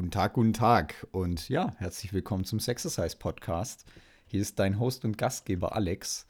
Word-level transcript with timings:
Guten 0.00 0.12
Tag, 0.12 0.32
guten 0.32 0.54
Tag 0.54 1.06
und 1.12 1.50
ja, 1.50 1.74
herzlich 1.76 2.14
willkommen 2.14 2.44
zum 2.44 2.58
Sexercise 2.58 3.18
Podcast. 3.18 3.84
Hier 4.24 4.40
ist 4.40 4.58
dein 4.58 4.80
Host 4.80 5.04
und 5.04 5.18
Gastgeber 5.18 5.76
Alex 5.76 6.26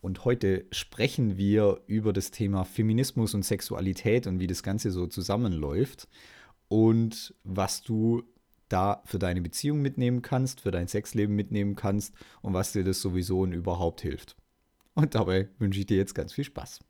und 0.00 0.24
heute 0.24 0.64
sprechen 0.72 1.36
wir 1.36 1.82
über 1.86 2.12
das 2.12 2.32
Thema 2.32 2.64
Feminismus 2.64 3.32
und 3.34 3.44
Sexualität 3.44 4.26
und 4.26 4.40
wie 4.40 4.48
das 4.48 4.64
Ganze 4.64 4.90
so 4.90 5.06
zusammenläuft 5.06 6.08
und 6.66 7.32
was 7.44 7.84
du 7.84 8.24
da 8.68 9.02
für 9.04 9.20
deine 9.20 9.40
Beziehung 9.40 9.80
mitnehmen 9.82 10.20
kannst, 10.20 10.62
für 10.62 10.72
dein 10.72 10.88
Sexleben 10.88 11.36
mitnehmen 11.36 11.76
kannst 11.76 12.12
und 12.42 12.54
was 12.54 12.72
dir 12.72 12.82
das 12.82 13.00
sowieso 13.00 13.42
und 13.42 13.52
überhaupt 13.52 14.00
hilft. 14.00 14.34
Und 14.94 15.14
dabei 15.14 15.48
wünsche 15.60 15.78
ich 15.78 15.86
dir 15.86 15.96
jetzt 15.96 16.16
ganz 16.16 16.32
viel 16.32 16.42
Spaß. 16.42 16.80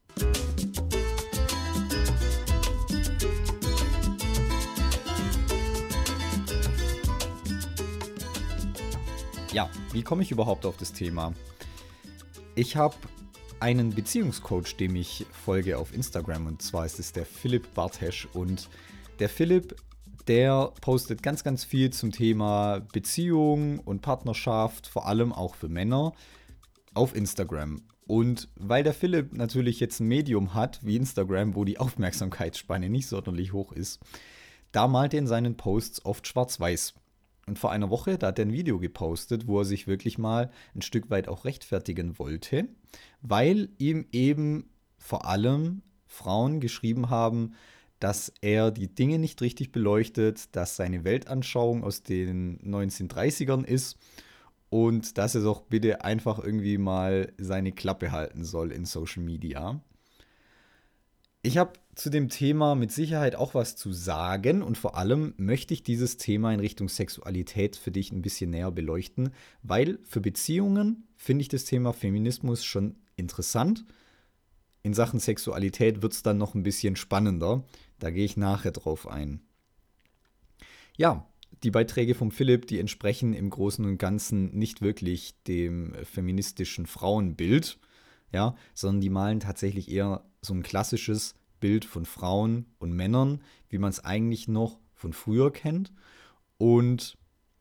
Ja, 9.57 9.71
wie 9.93 10.03
komme 10.03 10.23
ich 10.23 10.31
überhaupt 10.31 10.67
auf 10.67 10.77
das 10.77 10.93
Thema? 10.93 11.33
Ich 12.57 12.77
habe 12.77 12.95
einen 13.59 13.95
Beziehungscoach, 13.95 14.77
dem 14.79 14.95
ich 14.97 15.25
folge 15.33 15.79
auf 15.79 15.95
Instagram 15.95 16.47
und 16.47 16.61
zwar 16.61 16.85
ist 16.85 16.99
es 16.99 17.13
der 17.13 17.25
Philipp 17.25 17.73
Bartesch 17.73 18.29
und 18.35 18.69
der 19.19 19.31
Philipp, 19.31 19.75
der 20.29 20.75
postet 20.83 21.23
ganz, 21.23 21.43
ganz 21.43 21.65
viel 21.65 21.89
zum 21.89 22.13
Thema 22.13 22.81
Beziehung 22.93 23.79
und 23.79 24.03
Partnerschaft, 24.03 24.89
vor 24.89 25.07
allem 25.07 25.33
auch 25.33 25.55
für 25.55 25.71
Männer, 25.71 26.13
auf 26.93 27.17
Instagram. 27.17 27.81
Und 28.07 28.51
weil 28.57 28.85
der 28.85 28.93
Philipp 28.93 29.33
natürlich 29.33 29.81
jetzt 29.81 30.01
ein 30.01 30.07
Medium 30.09 30.53
hat 30.53 30.85
wie 30.85 30.97
Instagram, 30.97 31.55
wo 31.55 31.65
die 31.65 31.79
Aufmerksamkeitsspanne 31.79 32.91
nicht 32.91 33.07
sonderlich 33.07 33.55
hoch 33.55 33.73
ist, 33.73 34.01
da 34.73 34.87
malt 34.87 35.15
er 35.15 35.21
in 35.21 35.27
seinen 35.27 35.57
Posts 35.57 36.05
oft 36.05 36.27
schwarz-weiß. 36.27 36.93
Und 37.49 37.61
vor 37.61 37.71
einer 37.71 37.91
Woche, 37.91 38.19
da 38.19 38.29
hat 38.29 38.41
er 38.41 38.47
ein 38.47 38.53
Video 38.53 38.81
gepostet, 38.81 39.47
wo 39.47 39.61
er 39.61 39.65
sich 39.65 39.87
wirklich 39.87 40.19
mal 40.19 40.51
ein 40.75 40.83
Stück 40.83 41.11
weit 41.11 41.29
auch 41.29 41.45
rechtfertigen 41.45 42.19
wollte, 42.19 42.69
weil 43.23 43.69
ihm 43.79 44.07
eben 44.11 44.69
vor 44.99 45.27
allem 45.27 45.83
Frauen 46.07 46.59
geschrieben 46.59 47.09
haben, 47.09 47.53
dass 48.01 48.33
er 48.41 48.73
die 48.73 48.93
Dinge 48.93 49.21
nicht 49.21 49.41
richtig 49.43 49.71
beleuchtet, 49.71 50.57
dass 50.57 50.75
seine 50.75 51.05
Weltanschauung 51.05 51.85
aus 51.85 52.03
den 52.03 52.59
1930ern 52.61 53.65
ist 53.65 53.97
und 54.69 55.17
dass 55.17 55.37
er 55.37 55.43
doch 55.43 55.63
bitte 55.63 56.05
einfach 56.05 56.41
irgendwie 56.41 56.79
mal 56.79 57.33
seine 57.39 57.71
Klappe 57.71 58.11
halten 58.11 58.45
soll 58.45 58.73
in 58.73 58.85
Social 58.85 59.23
Media. 59.23 59.81
Ich 61.47 61.59
habe 61.59 61.75
zu 61.95 62.11
dem 62.11 62.29
Thema 62.29 62.75
mit 62.75 62.91
Sicherheit 62.91 63.37
auch 63.37 63.55
was 63.55 63.77
zu 63.77 63.93
sagen 63.93 64.65
und 64.65 64.77
vor 64.77 64.97
allem 64.97 65.33
möchte 65.37 65.75
ich 65.75 65.85
dieses 65.85 66.17
Thema 66.17 66.53
in 66.53 66.59
Richtung 66.59 66.89
Sexualität 66.89 67.77
für 67.77 67.93
dich 67.93 68.11
ein 68.11 68.21
bisschen 68.21 68.51
näher 68.51 68.73
beleuchten, 68.73 69.31
weil 69.63 70.01
für 70.03 70.21
Beziehungen 70.21 71.07
finde 71.15 71.43
ich 71.43 71.49
das 71.49 71.65
Thema 71.65 71.93
Feminismus 71.93 72.65
schon 72.65 72.97
interessant. 73.15 73.85
In 74.83 74.93
Sachen 74.93 75.21
Sexualität 75.21 76.03
wird 76.03 76.15
es 76.15 76.25
dann 76.25 76.37
noch 76.37 76.57
ein 76.57 76.65
bisschen 76.65 76.97
spannender. 76.97 77.63
Da 78.01 78.11
gehe 78.11 78.25
ich 78.25 78.37
nachher 78.37 78.73
drauf 78.73 79.07
ein. 79.07 79.41
Ja, 80.97 81.29
die 81.63 81.71
Beiträge 81.71 82.17
von 82.17 82.33
Philipp, 82.33 82.67
die 82.67 82.81
entsprechen 82.81 83.35
im 83.35 83.51
Großen 83.51 83.85
und 83.85 83.99
Ganzen 83.99 84.47
nicht 84.59 84.83
wirklich 84.83 85.41
dem 85.45 85.95
feministischen 86.03 86.87
Frauenbild, 86.87 87.79
ja, 88.37 88.55
sondern 88.75 89.01
die 89.01 89.09
malen 89.09 89.41
tatsächlich 89.41 89.91
eher 89.91 90.23
so 90.43 90.53
ein 90.53 90.63
klassisches 90.63 91.35
Bild 91.59 91.87
von 91.87 92.05
Frauen 92.05 92.67
und 92.79 92.93
Männern, 92.93 93.41
wie 93.71 93.79
man 93.79 93.89
es 93.89 94.05
eigentlich 94.05 94.47
noch 94.47 94.79
von 94.95 95.15
früher 95.15 95.51
kennt. 95.51 95.91
Und 96.59 97.17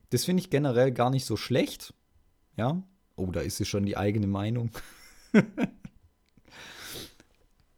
das 0.09 0.25
finde 0.25 0.41
ich 0.41 0.49
generell 0.49 0.91
gar 0.91 1.09
nicht 1.09 1.23
so 1.23 1.37
schlecht. 1.37 1.93
Ja, 2.57 2.83
oh, 3.15 3.31
da 3.31 3.39
ist 3.39 3.61
es 3.61 3.69
schon 3.69 3.85
die 3.85 3.95
eigene 3.95 4.27
Meinung. 4.27 4.69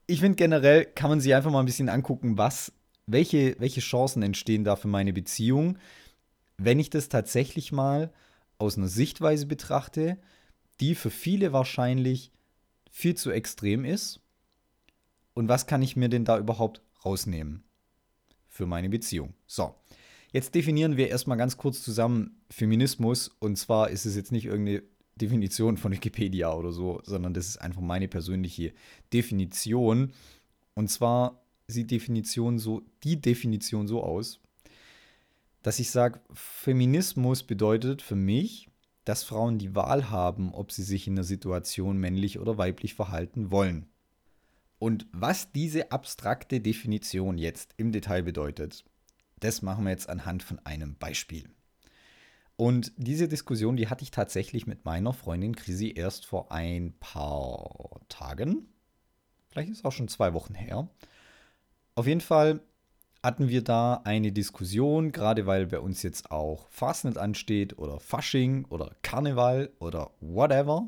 ich 0.08 0.20
finde 0.20 0.36
generell 0.36 0.86
kann 0.86 1.12
man 1.12 1.22
sich 1.22 1.36
einfach 1.36 1.52
mal 1.52 1.60
ein 1.60 1.68
bisschen 1.68 1.90
angucken, 1.90 2.40
was, 2.40 2.74
welche, 3.06 3.56
welche 3.60 3.82
Chancen 3.82 4.24
entstehen 4.24 4.64
da 4.64 4.76
für 4.76 4.88
meine 4.88 5.14
Beziehung, 5.14 5.78
wenn 6.58 6.80
ich 6.80 6.90
das 6.90 7.10
tatsächlich 7.10 7.72
mal 7.72 8.12
aus 8.58 8.76
einer 8.76 8.88
Sichtweise 8.88 9.46
betrachte, 9.46 10.18
die 10.80 10.96
für 10.96 11.12
viele 11.12 11.54
wahrscheinlich 11.54 12.32
viel 12.98 13.14
zu 13.14 13.30
extrem 13.30 13.86
ist 13.86 14.22
und 15.36 15.48
was 15.48 15.68
kann 15.68 15.84
ich 15.84 15.96
mir 15.96 16.10
denn 16.10 16.26
da 16.26 16.40
überhaupt 16.40 16.82
rausnehmen 17.06 17.64
für 18.48 18.66
meine 18.66 18.90
Beziehung? 18.90 19.36
So, 19.46 19.76
jetzt 20.32 20.56
definieren 20.56 20.98
wir 20.98 21.08
erstmal 21.08 21.38
ganz 21.38 21.58
kurz 21.58 21.84
zusammen 21.84 22.42
Feminismus. 22.50 23.30
Und 23.38 23.56
zwar 23.56 23.92
ist 23.92 24.08
es 24.08 24.16
jetzt 24.16 24.32
nicht 24.32 24.46
irgendeine 24.46 24.82
Definition 25.16 25.78
von 25.78 25.92
Wikipedia 25.92 26.52
oder 26.52 26.72
so, 26.72 27.00
sondern 27.04 27.36
das 27.36 27.48
ist 27.48 27.58
einfach 27.58 27.82
meine 27.82 28.08
persönliche 28.08 28.74
Definition. 29.14 30.12
Und 30.74 30.90
zwar 30.90 31.44
sieht 31.68 31.92
Definition 31.92 32.58
so, 32.58 32.82
die 33.04 33.22
Definition 33.22 33.88
so 33.88 34.02
aus, 34.02 34.40
dass 35.62 35.78
ich 35.78 35.92
sage, 35.92 36.20
Feminismus 36.34 37.44
bedeutet 37.44 38.02
für 38.02 38.16
mich, 38.16 38.70
dass 39.08 39.24
Frauen 39.24 39.58
die 39.58 39.74
Wahl 39.74 40.10
haben, 40.10 40.54
ob 40.54 40.74
sie 40.74 40.84
sich 40.84 41.08
in 41.08 41.16
der 41.16 41.24
Situation 41.24 41.98
männlich 41.98 42.40
oder 42.40 42.58
weiblich 42.58 42.94
verhalten 42.94 43.52
wollen. 43.52 43.88
Und 44.80 45.08
was 45.14 45.54
diese 45.54 45.94
abstrakte 45.94 46.60
Definition 46.60 47.38
jetzt 47.38 47.74
im 47.78 47.94
Detail 47.94 48.24
bedeutet, 48.24 48.84
das 49.40 49.62
machen 49.62 49.86
wir 49.86 49.92
jetzt 49.92 50.10
anhand 50.10 50.44
von 50.44 50.60
einem 50.66 50.98
Beispiel. 50.98 51.50
Und 52.58 52.92
diese 52.98 53.30
Diskussion, 53.30 53.78
die 53.78 53.88
hatte 53.88 54.04
ich 54.04 54.12
tatsächlich 54.12 54.68
mit 54.68 54.84
meiner 54.84 55.14
Freundin 55.14 55.56
Chrissy 55.56 55.94
erst 55.96 56.26
vor 56.26 56.52
ein 56.52 56.94
paar 57.00 58.02
Tagen. 58.10 58.68
Vielleicht 59.48 59.70
ist 59.70 59.78
es 59.78 59.86
auch 59.86 59.94
schon 59.94 60.10
zwei 60.10 60.34
Wochen 60.34 60.54
her. 60.54 60.90
Auf 61.96 62.08
jeden 62.08 62.22
Fall 62.22 62.60
hatten 63.24 63.50
wir 63.50 63.64
da 63.64 64.02
eine 64.04 64.32
Diskussion, 64.32 65.12
gerade 65.12 65.46
weil 65.46 65.68
bei 65.68 65.80
uns 65.80 66.04
jetzt 66.04 66.32
auch 66.32 66.68
Fastnet 66.70 67.18
ansteht 67.18 67.78
oder 67.78 68.00
Fasching 68.00 68.66
oder 68.70 68.92
Karneval 69.02 69.72
oder 69.80 70.12
whatever. 70.22 70.88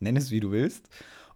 Nenn 0.00 0.16
es 0.16 0.30
wie 0.30 0.40
du 0.40 0.50
willst. 0.50 0.88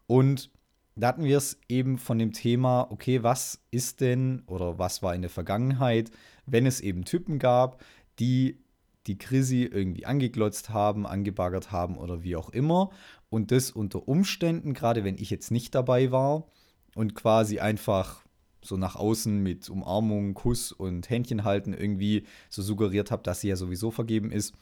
Und 0.07 0.51
da 0.95 1.09
hatten 1.09 1.25
wir 1.25 1.39
es 1.39 1.59
eben 1.69 1.99
von 1.99 2.19
dem 2.19 2.33
Thema, 2.33 2.87
okay, 2.91 3.23
was 3.23 3.61
ist 3.71 4.01
denn 4.01 4.43
oder 4.47 4.79
was 4.79 5.03
war 5.03 5.15
in 5.15 5.23
der 5.23 5.31
Vergangenheit, 5.31 6.11
wenn 6.47 6.67
es 6.67 6.81
eben 6.81 7.05
Typen 7.05 7.39
gab, 7.39 7.83
die 8.19 8.59
die 9.07 9.19
Chrissy 9.19 9.65
irgendwie 9.65 10.07
angeglotzt 10.07 10.71
haben, 10.71 11.07
angebaggert 11.07 11.73
haben 11.73 11.99
oder 11.99 12.23
wie 12.23 12.37
auch 12.37 12.51
immer. 12.51 12.91
Und 13.31 13.51
das 13.51 13.71
unter 13.71 14.07
Umständen, 14.07 14.75
gerade 14.75 15.05
wenn 15.05 15.19
ich 15.19 15.31
jetzt 15.31 15.51
nicht 15.51 15.75
dabei 15.75 16.13
war 16.13 16.47
und 16.95 17.15
quasi 17.15 17.59
einfach 17.59 18.22
so 18.63 18.77
nach 18.77 18.97
außen 18.97 19.43
mit 19.43 19.69
Umarmung, 19.69 20.35
Kuss 20.35 20.73
und 20.73 21.11
Händchen 21.11 21.45
halten 21.45 21.73
irgendwie 21.73 22.27
so 22.49 22.63
suggeriert 22.63 23.11
habe, 23.11 23.23
dass 23.23 23.41
sie 23.41 23.49
ja 23.49 23.57
sowieso 23.57 23.91
vergeben 23.91 24.31
ist, 24.31 24.55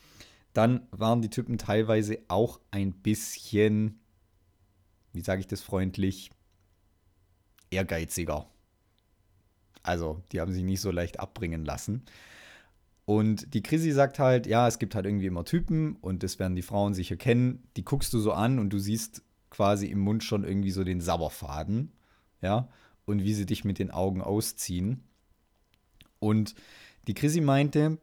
dann 0.52 0.86
waren 0.90 1.22
die 1.22 1.30
Typen 1.30 1.58
teilweise 1.58 2.18
auch 2.28 2.60
ein 2.70 2.92
bisschen 2.92 4.00
wie 5.12 5.20
sage 5.20 5.40
ich 5.40 5.46
das 5.46 5.60
freundlich, 5.60 6.30
ehrgeiziger. 7.70 8.46
Also, 9.82 10.22
die 10.32 10.40
haben 10.40 10.52
sich 10.52 10.62
nicht 10.62 10.80
so 10.80 10.90
leicht 10.90 11.20
abbringen 11.20 11.64
lassen. 11.64 12.02
Und 13.06 13.54
die 13.54 13.62
Chrissy 13.62 13.92
sagt 13.92 14.18
halt, 14.18 14.46
ja, 14.46 14.68
es 14.68 14.78
gibt 14.78 14.94
halt 14.94 15.06
irgendwie 15.06 15.26
immer 15.26 15.44
Typen 15.44 15.96
und 15.96 16.22
das 16.22 16.38
werden 16.38 16.54
die 16.54 16.62
Frauen 16.62 16.94
sicher 16.94 17.16
kennen. 17.16 17.64
Die 17.76 17.84
guckst 17.84 18.12
du 18.12 18.20
so 18.20 18.32
an 18.32 18.58
und 18.58 18.70
du 18.70 18.78
siehst 18.78 19.22
quasi 19.48 19.86
im 19.86 19.98
Mund 20.00 20.22
schon 20.22 20.44
irgendwie 20.44 20.70
so 20.70 20.84
den 20.84 21.00
Sabberfaden, 21.00 21.92
ja, 22.40 22.68
und 23.10 23.24
wie 23.24 23.34
sie 23.34 23.46
dich 23.46 23.64
mit 23.64 23.78
den 23.78 23.90
Augen 23.90 24.22
ausziehen. 24.22 25.02
Und 26.18 26.54
die 27.06 27.14
Chrissy 27.14 27.40
meinte, 27.40 27.98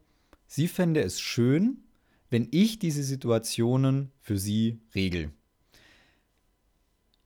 sie 0.46 0.68
fände 0.68 1.02
es 1.02 1.20
schön, 1.20 1.84
wenn 2.30 2.48
ich 2.50 2.78
diese 2.78 3.02
Situationen 3.02 4.12
für 4.20 4.38
sie 4.38 4.80
regel. 4.94 5.32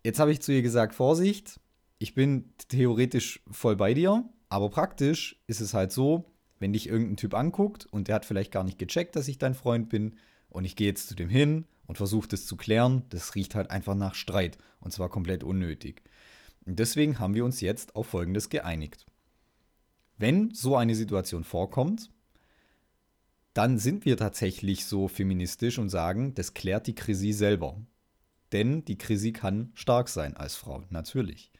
Jetzt 0.04 0.18
habe 0.18 0.32
ich 0.32 0.40
zu 0.40 0.52
ihr 0.52 0.62
gesagt, 0.62 0.94
Vorsicht, 0.94 1.60
ich 1.98 2.14
bin 2.14 2.52
theoretisch 2.68 3.40
voll 3.50 3.76
bei 3.76 3.94
dir, 3.94 4.24
aber 4.48 4.70
praktisch 4.70 5.40
ist 5.46 5.60
es 5.60 5.74
halt 5.74 5.92
so, 5.92 6.24
wenn 6.58 6.72
dich 6.72 6.88
irgendein 6.88 7.16
Typ 7.16 7.34
anguckt 7.34 7.86
und 7.86 8.08
der 8.08 8.16
hat 8.16 8.24
vielleicht 8.24 8.52
gar 8.52 8.64
nicht 8.64 8.78
gecheckt, 8.78 9.16
dass 9.16 9.28
ich 9.28 9.38
dein 9.38 9.54
Freund 9.54 9.88
bin 9.88 10.16
und 10.48 10.64
ich 10.64 10.76
gehe 10.76 10.88
jetzt 10.88 11.08
zu 11.08 11.14
dem 11.14 11.28
hin 11.28 11.66
und 11.86 11.96
versuche 11.96 12.28
das 12.28 12.46
zu 12.46 12.56
klären, 12.56 13.02
das 13.08 13.34
riecht 13.34 13.54
halt 13.54 13.70
einfach 13.70 13.94
nach 13.94 14.14
Streit 14.14 14.58
und 14.80 14.92
zwar 14.92 15.08
komplett 15.08 15.44
unnötig. 15.44 16.02
Deswegen 16.64 17.18
haben 17.18 17.34
wir 17.34 17.44
uns 17.44 17.60
jetzt 17.60 17.96
auf 17.96 18.06
Folgendes 18.06 18.48
geeinigt. 18.48 19.06
Wenn 20.18 20.54
so 20.54 20.76
eine 20.76 20.94
Situation 20.94 21.44
vorkommt, 21.44 22.10
dann 23.54 23.78
sind 23.78 24.04
wir 24.04 24.16
tatsächlich 24.16 24.86
so 24.86 25.08
feministisch 25.08 25.78
und 25.78 25.88
sagen, 25.88 26.34
das 26.34 26.54
klärt 26.54 26.86
die 26.86 26.94
Krise 26.94 27.32
selber. 27.32 27.76
Denn 28.52 28.84
die 28.84 28.98
Chrissy 28.98 29.32
kann 29.32 29.72
stark 29.74 30.08
sein 30.08 30.36
als 30.36 30.54
Frau, 30.56 30.84
natürlich. 30.90 31.50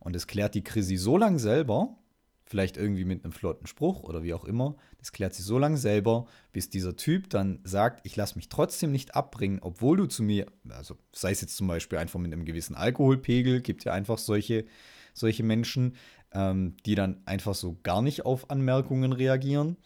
Und 0.00 0.16
es 0.16 0.26
klärt 0.26 0.54
die 0.54 0.64
Chrissy 0.64 0.96
so 0.96 1.16
lange 1.16 1.38
selber, 1.38 1.96
vielleicht 2.46 2.76
irgendwie 2.76 3.04
mit 3.04 3.24
einem 3.24 3.32
flotten 3.32 3.66
Spruch 3.66 4.04
oder 4.04 4.22
wie 4.22 4.32
auch 4.32 4.44
immer. 4.44 4.76
Das 4.98 5.12
klärt 5.12 5.34
sie 5.34 5.42
so 5.42 5.58
lange 5.58 5.76
selber, 5.76 6.26
bis 6.52 6.70
dieser 6.70 6.96
Typ 6.96 7.28
dann 7.28 7.58
sagt, 7.64 8.06
ich 8.06 8.14
lasse 8.16 8.36
mich 8.36 8.48
trotzdem 8.48 8.92
nicht 8.92 9.14
abbringen, 9.16 9.58
obwohl 9.60 9.96
du 9.96 10.06
zu 10.06 10.22
mir, 10.22 10.46
also 10.68 10.96
sei 11.12 11.32
es 11.32 11.40
jetzt 11.40 11.56
zum 11.56 11.66
Beispiel 11.66 11.98
einfach 11.98 12.20
mit 12.20 12.32
einem 12.32 12.44
gewissen 12.44 12.76
Alkoholpegel, 12.76 13.60
gibt 13.60 13.84
ja 13.84 13.92
einfach 13.92 14.18
solche, 14.18 14.64
solche 15.12 15.42
Menschen, 15.42 15.96
ähm, 16.32 16.76
die 16.86 16.94
dann 16.94 17.20
einfach 17.26 17.54
so 17.54 17.78
gar 17.82 18.00
nicht 18.00 18.24
auf 18.24 18.48
Anmerkungen 18.48 19.12
reagieren. 19.12 19.76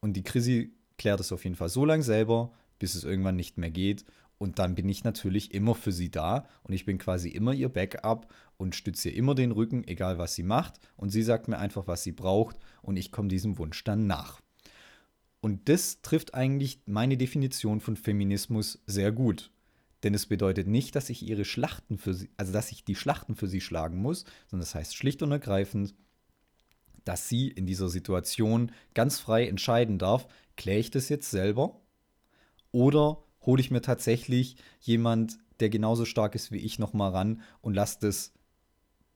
Und 0.00 0.14
die 0.14 0.24
Chrissy 0.24 0.74
klärt 0.98 1.20
es 1.20 1.32
auf 1.32 1.44
jeden 1.44 1.56
Fall 1.56 1.68
so 1.68 1.84
lange 1.84 2.02
selber, 2.02 2.52
bis 2.80 2.96
es 2.96 3.04
irgendwann 3.04 3.36
nicht 3.36 3.58
mehr 3.58 3.70
geht. 3.70 4.04
Und 4.38 4.58
dann 4.58 4.74
bin 4.74 4.88
ich 4.88 5.04
natürlich 5.04 5.54
immer 5.54 5.76
für 5.76 5.92
sie 5.92 6.10
da 6.10 6.48
und 6.64 6.74
ich 6.74 6.84
bin 6.84 6.98
quasi 6.98 7.28
immer 7.28 7.52
ihr 7.52 7.68
Backup 7.68 8.26
und 8.62 8.76
stütze 8.76 9.10
ihr 9.10 9.16
immer 9.16 9.34
den 9.34 9.50
Rücken, 9.50 9.86
egal 9.86 10.18
was 10.18 10.34
sie 10.34 10.44
macht. 10.44 10.78
Und 10.96 11.10
sie 11.10 11.22
sagt 11.22 11.48
mir 11.48 11.58
einfach, 11.58 11.88
was 11.88 12.04
sie 12.04 12.12
braucht 12.12 12.56
und 12.80 12.96
ich 12.96 13.10
komme 13.10 13.28
diesem 13.28 13.58
Wunsch 13.58 13.82
dann 13.84 14.06
nach. 14.06 14.40
Und 15.40 15.68
das 15.68 16.00
trifft 16.00 16.34
eigentlich 16.34 16.80
meine 16.86 17.16
Definition 17.16 17.80
von 17.80 17.96
Feminismus 17.96 18.80
sehr 18.86 19.10
gut. 19.10 19.50
Denn 20.04 20.14
es 20.14 20.26
bedeutet 20.26 20.68
nicht, 20.68 20.94
dass 20.94 21.10
ich 21.10 21.28
ihre 21.28 21.44
Schlachten 21.44 21.98
für 21.98 22.14
sie, 22.14 22.30
also 22.36 22.52
dass 22.52 22.70
ich 22.70 22.84
die 22.84 22.94
Schlachten 22.94 23.34
für 23.34 23.48
sie 23.48 23.60
schlagen 23.60 23.98
muss, 23.98 24.24
sondern 24.46 24.64
das 24.64 24.74
heißt 24.74 24.96
schlicht 24.96 25.22
und 25.22 25.32
ergreifend, 25.32 25.94
dass 27.04 27.28
sie 27.28 27.48
in 27.48 27.66
dieser 27.66 27.88
Situation 27.88 28.70
ganz 28.94 29.18
frei 29.18 29.46
entscheiden 29.48 29.98
darf, 29.98 30.28
kläre 30.56 30.78
ich 30.78 30.92
das 30.92 31.08
jetzt 31.08 31.30
selber 31.30 31.80
oder 32.70 33.24
hole 33.44 33.60
ich 33.60 33.72
mir 33.72 33.82
tatsächlich 33.82 34.56
jemand, 34.80 35.38
der 35.58 35.68
genauso 35.68 36.04
stark 36.04 36.36
ist 36.36 36.52
wie 36.52 36.58
ich, 36.58 36.78
nochmal 36.78 37.10
ran 37.10 37.42
und 37.60 37.74
lasse 37.74 37.98
das 38.00 38.32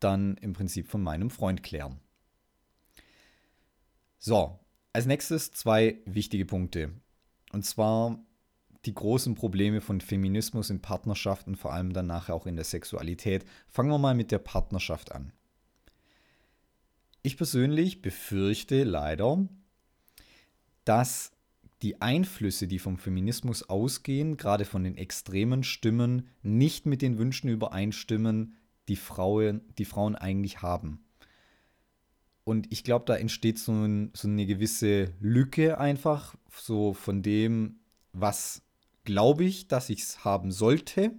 dann 0.06 0.36
im 0.38 0.52
Prinzip 0.52 0.88
von 0.88 1.02
meinem 1.02 1.30
Freund 1.30 1.62
klären. 1.62 1.98
So, 4.18 4.58
als 4.92 5.06
nächstes 5.06 5.52
zwei 5.52 5.98
wichtige 6.06 6.46
Punkte. 6.46 6.92
Und 7.52 7.64
zwar 7.64 8.24
die 8.84 8.94
großen 8.94 9.34
Probleme 9.34 9.80
von 9.80 10.00
Feminismus 10.00 10.70
in 10.70 10.80
Partnerschaften, 10.80 11.56
vor 11.56 11.72
allem 11.72 11.92
dann 11.92 12.06
nachher 12.06 12.34
auch 12.34 12.46
in 12.46 12.56
der 12.56 12.64
Sexualität. 12.64 13.44
Fangen 13.68 13.90
wir 13.90 13.98
mal 13.98 14.14
mit 14.14 14.30
der 14.30 14.38
Partnerschaft 14.38 15.12
an. 15.12 15.32
Ich 17.22 17.36
persönlich 17.36 18.00
befürchte 18.00 18.84
leider, 18.84 19.48
dass 20.84 21.32
die 21.82 22.00
Einflüsse, 22.00 22.68
die 22.68 22.78
vom 22.78 22.96
Feminismus 22.96 23.64
ausgehen, 23.68 24.36
gerade 24.36 24.64
von 24.64 24.84
den 24.84 24.96
extremen 24.96 25.64
Stimmen, 25.64 26.28
nicht 26.42 26.86
mit 26.86 27.02
den 27.02 27.18
Wünschen 27.18 27.50
übereinstimmen, 27.50 28.56
die 28.88 28.96
Frauen, 28.96 29.62
die 29.78 29.84
Frauen 29.84 30.14
eigentlich 30.14 30.62
haben. 30.62 31.04
Und 32.44 32.72
ich 32.72 32.84
glaube, 32.84 33.04
da 33.06 33.16
entsteht 33.16 33.58
so, 33.58 33.72
ein, 33.72 34.12
so, 34.14 34.28
eine 34.28 34.46
gewisse 34.46 35.12
Lücke 35.20 35.78
einfach, 35.78 36.36
so 36.48 36.94
von 36.94 37.22
dem, 37.22 37.80
was 38.12 38.62
glaube 39.04 39.44
ich, 39.44 39.68
dass 39.68 39.90
ich 39.90 40.02
es 40.02 40.24
haben 40.24 40.52
sollte 40.52 41.12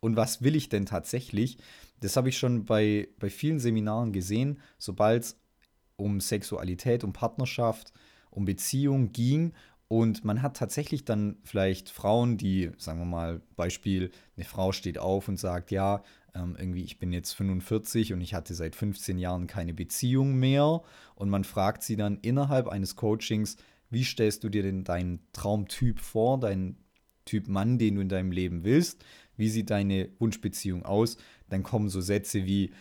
und 0.00 0.16
was 0.16 0.42
will 0.42 0.56
ich 0.56 0.68
denn 0.68 0.86
tatsächlich. 0.86 1.58
Das 2.00 2.16
habe 2.16 2.28
ich 2.28 2.38
schon 2.38 2.64
bei, 2.64 3.08
bei 3.18 3.30
vielen 3.30 3.60
Seminaren 3.60 4.12
gesehen, 4.12 4.58
sobald 4.78 5.22
es 5.22 5.40
um 5.94 6.20
Sexualität, 6.20 7.04
um 7.04 7.12
Partnerschaft, 7.12 7.92
um 8.30 8.44
Beziehung 8.44 9.12
ging 9.12 9.52
und 9.88 10.24
man 10.24 10.42
hat 10.42 10.56
tatsächlich 10.56 11.04
dann 11.04 11.36
vielleicht 11.44 11.90
Frauen, 11.90 12.36
die, 12.36 12.72
sagen 12.76 12.98
wir 12.98 13.06
mal, 13.06 13.40
Beispiel, 13.54 14.10
eine 14.36 14.44
Frau 14.44 14.72
steht 14.72 14.98
auf 14.98 15.28
und 15.28 15.38
sagt, 15.38 15.70
ja, 15.70 16.02
ähm, 16.36 16.56
irgendwie, 16.58 16.82
ich 16.82 16.98
bin 16.98 17.12
jetzt 17.12 17.32
45 17.32 18.12
und 18.12 18.20
ich 18.20 18.34
hatte 18.34 18.54
seit 18.54 18.76
15 18.76 19.18
Jahren 19.18 19.46
keine 19.46 19.74
Beziehung 19.74 20.36
mehr. 20.36 20.82
Und 21.14 21.30
man 21.30 21.44
fragt 21.44 21.82
sie 21.82 21.96
dann 21.96 22.18
innerhalb 22.20 22.68
eines 22.68 22.96
Coachings, 22.96 23.56
wie 23.90 24.04
stellst 24.04 24.44
du 24.44 24.48
dir 24.48 24.62
denn 24.62 24.84
deinen 24.84 25.20
Traumtyp 25.32 26.00
vor, 26.00 26.38
deinen 26.38 26.76
Typ 27.24 27.48
Mann, 27.48 27.78
den 27.78 27.96
du 27.96 28.00
in 28.02 28.08
deinem 28.08 28.32
Leben 28.32 28.64
willst? 28.64 29.04
Wie 29.36 29.48
sieht 29.48 29.70
deine 29.70 30.10
Wunschbeziehung 30.18 30.84
aus? 30.84 31.16
Dann 31.48 31.62
kommen 31.62 31.88
so 31.88 32.00
Sätze 32.00 32.46
wie, 32.46 32.72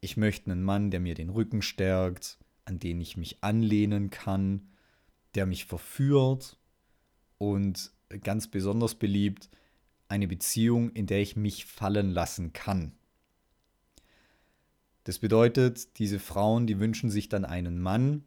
ich 0.00 0.16
möchte 0.16 0.50
einen 0.50 0.62
Mann, 0.62 0.90
der 0.90 1.00
mir 1.00 1.14
den 1.14 1.30
Rücken 1.30 1.62
stärkt, 1.62 2.38
an 2.64 2.78
den 2.78 3.00
ich 3.00 3.16
mich 3.16 3.42
anlehnen 3.42 4.10
kann 4.10 4.68
der 5.34 5.46
mich 5.46 5.64
verführt 5.64 6.58
und 7.38 7.92
ganz 8.22 8.48
besonders 8.48 8.94
beliebt, 8.94 9.48
eine 10.12 10.28
Beziehung, 10.28 10.90
in 10.90 11.06
der 11.06 11.22
ich 11.22 11.36
mich 11.36 11.64
fallen 11.64 12.10
lassen 12.10 12.52
kann. 12.52 12.92
Das 15.04 15.18
bedeutet, 15.18 15.98
diese 15.98 16.20
Frauen, 16.20 16.66
die 16.66 16.78
wünschen 16.78 17.10
sich 17.10 17.30
dann 17.30 17.46
einen 17.46 17.80
Mann, 17.80 18.22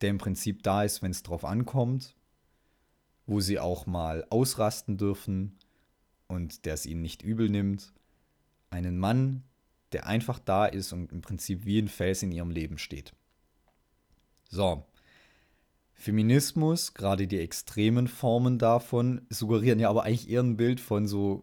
der 0.00 0.08
im 0.08 0.18
Prinzip 0.18 0.62
da 0.62 0.82
ist, 0.82 1.02
wenn 1.02 1.10
es 1.10 1.22
drauf 1.22 1.44
ankommt, 1.44 2.16
wo 3.26 3.40
sie 3.40 3.58
auch 3.58 3.86
mal 3.86 4.26
ausrasten 4.30 4.96
dürfen 4.96 5.58
und 6.26 6.64
der 6.64 6.72
es 6.72 6.86
ihnen 6.86 7.02
nicht 7.02 7.22
übel 7.22 7.50
nimmt. 7.50 7.92
Einen 8.70 8.98
Mann, 8.98 9.44
der 9.92 10.06
einfach 10.06 10.38
da 10.38 10.64
ist 10.64 10.94
und 10.94 11.12
im 11.12 11.20
Prinzip 11.20 11.66
wie 11.66 11.80
ein 11.80 11.88
Fels 11.88 12.22
in 12.22 12.32
ihrem 12.32 12.50
Leben 12.50 12.78
steht. 12.78 13.12
So, 14.48 14.86
Feminismus, 15.98 16.94
gerade 16.94 17.26
die 17.26 17.40
extremen 17.40 18.06
Formen 18.06 18.56
davon, 18.58 19.26
suggerieren 19.30 19.80
ja 19.80 19.90
aber 19.90 20.04
eigentlich 20.04 20.30
eher 20.30 20.44
ein 20.44 20.56
Bild 20.56 20.78
von 20.80 21.08
so 21.08 21.42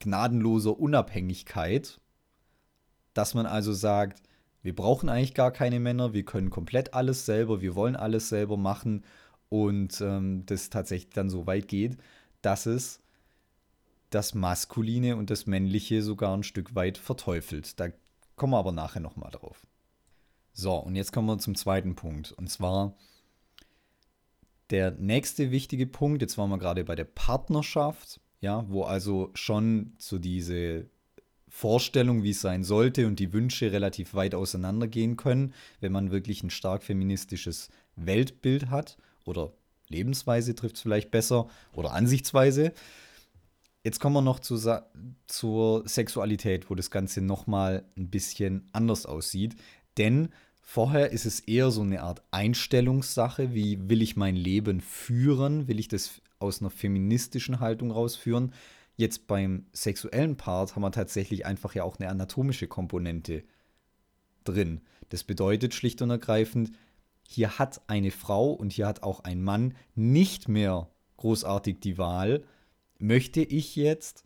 gnadenloser 0.00 0.78
Unabhängigkeit, 0.78 1.98
dass 3.14 3.32
man 3.32 3.46
also 3.46 3.72
sagt, 3.72 4.22
wir 4.62 4.76
brauchen 4.76 5.08
eigentlich 5.08 5.32
gar 5.32 5.50
keine 5.50 5.80
Männer, 5.80 6.12
wir 6.12 6.24
können 6.26 6.50
komplett 6.50 6.92
alles 6.92 7.24
selber, 7.24 7.62
wir 7.62 7.74
wollen 7.74 7.96
alles 7.96 8.28
selber 8.28 8.58
machen 8.58 9.02
und 9.48 9.98
ähm, 10.02 10.44
das 10.44 10.68
tatsächlich 10.68 11.14
dann 11.14 11.30
so 11.30 11.46
weit 11.46 11.66
geht, 11.66 11.96
dass 12.42 12.66
es 12.66 13.00
das 14.10 14.34
Maskuline 14.34 15.16
und 15.16 15.30
das 15.30 15.46
Männliche 15.46 16.02
sogar 16.02 16.36
ein 16.36 16.42
Stück 16.42 16.74
weit 16.74 16.98
verteufelt. 16.98 17.80
Da 17.80 17.88
kommen 18.36 18.52
wir 18.52 18.58
aber 18.58 18.72
nachher 18.72 19.00
nochmal 19.00 19.30
drauf. 19.30 19.66
So, 20.52 20.74
und 20.74 20.96
jetzt 20.96 21.12
kommen 21.14 21.28
wir 21.28 21.38
zum 21.38 21.54
zweiten 21.54 21.94
Punkt. 21.94 22.32
Und 22.32 22.50
zwar 22.50 22.94
der 24.70 24.92
nächste 24.92 25.50
wichtige 25.50 25.86
Punkt, 25.86 26.22
jetzt 26.22 26.38
waren 26.38 26.50
wir 26.50 26.58
gerade 26.58 26.84
bei 26.84 26.94
der 26.94 27.04
Partnerschaft, 27.04 28.20
ja, 28.40 28.64
wo 28.68 28.82
also 28.84 29.30
schon 29.34 29.94
so 29.98 30.18
diese 30.18 30.86
Vorstellung, 31.48 32.22
wie 32.22 32.30
es 32.30 32.40
sein 32.40 32.64
sollte 32.64 33.06
und 33.06 33.18
die 33.18 33.32
Wünsche 33.32 33.72
relativ 33.72 34.14
weit 34.14 34.34
auseinandergehen 34.34 35.16
können, 35.16 35.54
wenn 35.80 35.92
man 35.92 36.10
wirklich 36.10 36.42
ein 36.42 36.50
stark 36.50 36.82
feministisches 36.82 37.70
Weltbild 37.94 38.68
hat 38.68 38.98
oder 39.24 39.52
Lebensweise 39.88 40.54
trifft 40.54 40.76
es 40.76 40.82
vielleicht 40.82 41.10
besser 41.10 41.48
oder 41.72 41.92
Ansichtsweise. 41.92 42.72
Jetzt 43.84 44.00
kommen 44.00 44.16
wir 44.16 44.22
noch 44.22 44.40
zu, 44.40 44.58
zur 45.28 45.88
Sexualität, 45.88 46.68
wo 46.68 46.74
das 46.74 46.90
Ganze 46.90 47.20
nochmal 47.20 47.84
ein 47.96 48.10
bisschen 48.10 48.68
anders 48.72 49.06
aussieht. 49.06 49.54
Denn 49.96 50.30
Vorher 50.68 51.12
ist 51.12 51.26
es 51.26 51.38
eher 51.38 51.70
so 51.70 51.82
eine 51.82 52.02
Art 52.02 52.24
Einstellungssache, 52.32 53.54
wie 53.54 53.88
will 53.88 54.02
ich 54.02 54.16
mein 54.16 54.34
Leben 54.34 54.80
führen? 54.80 55.68
Will 55.68 55.78
ich 55.78 55.86
das 55.86 56.20
aus 56.40 56.60
einer 56.60 56.70
feministischen 56.70 57.60
Haltung 57.60 57.92
rausführen? 57.92 58.52
Jetzt 58.96 59.28
beim 59.28 59.66
sexuellen 59.72 60.36
Part 60.36 60.74
haben 60.74 60.82
wir 60.82 60.90
tatsächlich 60.90 61.46
einfach 61.46 61.76
ja 61.76 61.84
auch 61.84 62.00
eine 62.00 62.08
anatomische 62.08 62.66
Komponente 62.66 63.44
drin. 64.42 64.80
Das 65.08 65.22
bedeutet 65.22 65.72
schlicht 65.72 66.02
und 66.02 66.10
ergreifend, 66.10 66.72
hier 67.22 67.60
hat 67.60 67.80
eine 67.86 68.10
Frau 68.10 68.50
und 68.50 68.72
hier 68.72 68.88
hat 68.88 69.04
auch 69.04 69.20
ein 69.20 69.44
Mann 69.44 69.76
nicht 69.94 70.48
mehr 70.48 70.90
großartig 71.16 71.78
die 71.78 71.96
Wahl, 71.96 72.42
möchte 72.98 73.40
ich 73.40 73.76
jetzt, 73.76 74.24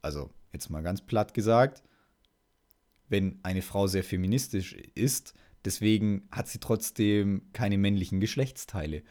also 0.00 0.30
jetzt 0.52 0.70
mal 0.70 0.84
ganz 0.84 1.00
platt 1.02 1.34
gesagt, 1.34 1.82
wenn 3.08 3.40
eine 3.42 3.62
Frau 3.62 3.88
sehr 3.88 4.04
feministisch 4.04 4.74
ist, 4.94 5.34
Deswegen 5.64 6.28
hat 6.30 6.48
sie 6.48 6.58
trotzdem 6.58 7.42
keine 7.52 7.78
männlichen 7.78 8.20
Geschlechtsteile. 8.20 9.02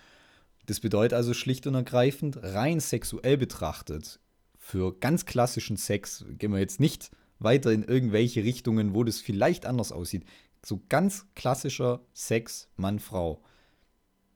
Das 0.66 0.80
bedeutet 0.80 1.14
also 1.14 1.34
schlicht 1.34 1.68
und 1.68 1.76
ergreifend, 1.76 2.38
rein 2.42 2.80
sexuell 2.80 3.38
betrachtet, 3.38 4.20
für 4.58 4.98
ganz 5.00 5.26
klassischen 5.26 5.76
Sex, 5.76 6.24
gehen 6.38 6.52
wir 6.52 6.60
jetzt 6.60 6.80
nicht 6.80 7.12
weiter 7.40 7.72
in 7.72 7.84
irgendwelche 7.84 8.44
Richtungen, 8.44 8.94
wo 8.94 9.04
das 9.04 9.20
vielleicht 9.20 9.66
anders 9.66 9.92
aussieht. 9.92 10.24
So 10.64 10.82
ganz 10.88 11.26
klassischer 11.34 12.06
Sex 12.14 12.70
Mann-Frau. 12.78 13.42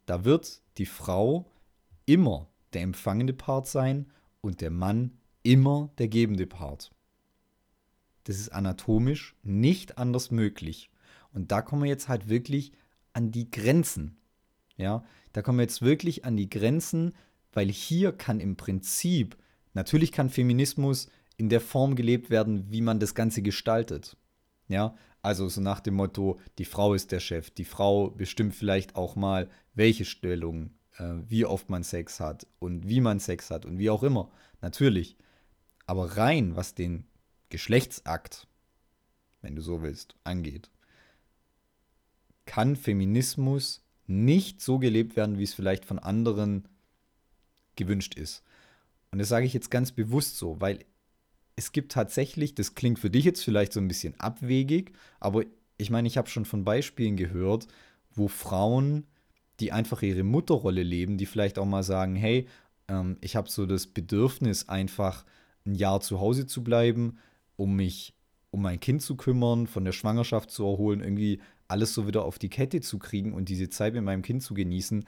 Da 0.07 0.25
wird 0.25 0.61
die 0.79 0.87
Frau 0.87 1.51
immer 2.05 2.49
der 2.73 2.81
empfangende 2.81 3.33
Part 3.33 3.67
sein 3.67 4.11
und 4.41 4.61
der 4.61 4.71
Mann 4.71 5.17
immer 5.43 5.91
der 5.99 6.07
gebende 6.07 6.47
Part. 6.47 6.91
Das 8.23 8.39
ist 8.39 8.49
anatomisch 8.49 9.35
nicht 9.43 9.99
anders 9.99 10.31
möglich. 10.31 10.89
Und 11.35 11.51
da 11.51 11.61
kommen 11.61 11.83
wir 11.83 11.89
jetzt 11.89 12.07
halt 12.07 12.29
wirklich 12.29 12.71
an 13.13 13.31
die 13.31 13.51
Grenzen. 13.51 14.17
Ja, 14.77 15.03
da 15.33 15.41
kommen 15.41 15.59
wir 15.59 15.63
jetzt 15.63 15.81
wirklich 15.81 16.25
an 16.25 16.37
die 16.37 16.49
Grenzen, 16.49 17.13
weil 17.53 17.69
hier 17.69 18.11
kann 18.11 18.39
im 18.39 18.55
Prinzip, 18.55 19.37
natürlich 19.73 20.11
kann 20.11 20.29
Feminismus 20.29 21.09
in 21.37 21.49
der 21.49 21.61
Form 21.61 21.95
gelebt 21.95 22.29
werden, 22.29 22.71
wie 22.71 22.81
man 22.81 22.99
das 22.99 23.13
Ganze 23.15 23.41
gestaltet. 23.41 24.17
Ja, 24.67 24.95
Also 25.21 25.49
so 25.49 25.59
nach 25.59 25.79
dem 25.79 25.95
Motto, 25.95 26.39
die 26.57 26.65
Frau 26.65 26.93
ist 26.93 27.11
der 27.11 27.19
Chef, 27.19 27.49
die 27.51 27.65
Frau 27.65 28.09
bestimmt 28.11 28.55
vielleicht 28.55 28.95
auch 28.95 29.15
mal, 29.15 29.49
welche 29.73 30.05
Stellung, 30.05 30.71
äh, 30.97 31.15
wie 31.27 31.45
oft 31.45 31.69
man 31.69 31.83
Sex 31.83 32.19
hat 32.19 32.47
und 32.59 32.87
wie 32.87 33.01
man 33.01 33.19
Sex 33.19 33.51
hat 33.51 33.65
und 33.65 33.77
wie 33.77 33.89
auch 33.89 34.03
immer. 34.03 34.31
Natürlich. 34.61 35.17
Aber 35.85 36.17
rein, 36.17 36.55
was 36.55 36.75
den 36.75 37.05
Geschlechtsakt, 37.49 38.47
wenn 39.41 39.55
du 39.55 39.61
so 39.61 39.81
willst, 39.81 40.15
angeht, 40.23 40.69
kann 42.45 42.75
Feminismus 42.75 43.83
nicht 44.07 44.61
so 44.61 44.79
gelebt 44.79 45.15
werden, 45.15 45.37
wie 45.37 45.43
es 45.43 45.53
vielleicht 45.53 45.85
von 45.85 45.99
anderen 45.99 46.67
gewünscht 47.75 48.15
ist. 48.15 48.43
Und 49.11 49.19
das 49.19 49.29
sage 49.29 49.45
ich 49.45 49.53
jetzt 49.53 49.71
ganz 49.71 49.91
bewusst 49.91 50.37
so, 50.37 50.59
weil 50.61 50.79
es 51.55 51.71
gibt 51.71 51.91
tatsächlich, 51.91 52.53
das 52.53 52.75
klingt 52.75 52.99
für 52.99 53.09
dich 53.09 53.25
jetzt 53.25 53.43
vielleicht 53.43 53.73
so 53.73 53.79
ein 53.79 53.87
bisschen 53.87 54.19
abwegig, 54.19 54.91
aber 55.19 55.43
ich 55.77 55.89
meine, 55.89 56.07
ich 56.07 56.17
habe 56.17 56.29
schon 56.29 56.45
von 56.45 56.63
Beispielen 56.63 57.17
gehört, 57.17 57.67
wo 58.13 58.27
Frauen, 58.27 59.07
die 59.59 59.71
einfach 59.71 60.01
ihre 60.01 60.23
Mutterrolle 60.23 60.83
leben, 60.83 61.17
die 61.17 61.25
vielleicht 61.25 61.57
auch 61.57 61.65
mal 61.65 61.83
sagen, 61.83 62.15
hey, 62.15 62.47
ähm, 62.87 63.17
ich 63.21 63.35
habe 63.35 63.49
so 63.49 63.65
das 63.65 63.87
Bedürfnis, 63.87 64.69
einfach 64.69 65.25
ein 65.65 65.75
Jahr 65.75 66.01
zu 66.01 66.19
Hause 66.19 66.45
zu 66.45 66.63
bleiben, 66.63 67.17
um 67.55 67.75
mich 67.75 68.13
um 68.51 68.61
mein 68.61 68.79
Kind 68.79 69.01
zu 69.01 69.17
kümmern, 69.17 69.67
von 69.67 69.83
der 69.83 69.91
Schwangerschaft 69.91 70.49
zu 70.49 70.63
erholen, 70.63 71.01
irgendwie 71.01 71.41
alles 71.67 71.93
so 71.93 72.07
wieder 72.07 72.25
auf 72.25 72.39
die 72.39 72.49
Kette 72.49 72.81
zu 72.81 72.99
kriegen 72.99 73.33
und 73.33 73.49
diese 73.49 73.69
Zeit 73.69 73.93
mit 73.93 74.03
meinem 74.03 74.21
Kind 74.21 74.43
zu 74.43 74.53
genießen, 74.53 75.05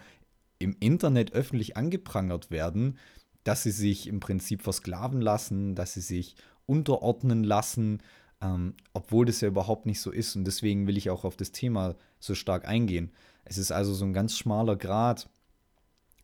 im 0.59 0.75
Internet 0.79 1.33
öffentlich 1.33 1.77
angeprangert 1.77 2.49
werden, 2.49 2.97
dass 3.43 3.63
sie 3.63 3.71
sich 3.71 4.07
im 4.07 4.19
Prinzip 4.19 4.61
versklaven 4.61 5.21
lassen, 5.21 5.75
dass 5.75 5.93
sie 5.93 6.01
sich 6.01 6.35
unterordnen 6.65 7.43
lassen, 7.43 8.01
ähm, 8.41 8.73
obwohl 8.93 9.25
das 9.25 9.41
ja 9.41 9.47
überhaupt 9.47 9.85
nicht 9.85 10.01
so 10.01 10.11
ist. 10.11 10.35
Und 10.35 10.45
deswegen 10.45 10.87
will 10.87 10.97
ich 10.97 11.09
auch 11.09 11.23
auf 11.23 11.37
das 11.37 11.51
Thema 11.51 11.95
so 12.19 12.35
stark 12.35 12.67
eingehen. 12.67 13.11
Es 13.45 13.57
ist 13.57 13.71
also 13.71 13.93
so 13.93 14.05
ein 14.05 14.13
ganz 14.13 14.37
schmaler 14.37 14.75
Grad 14.75 15.29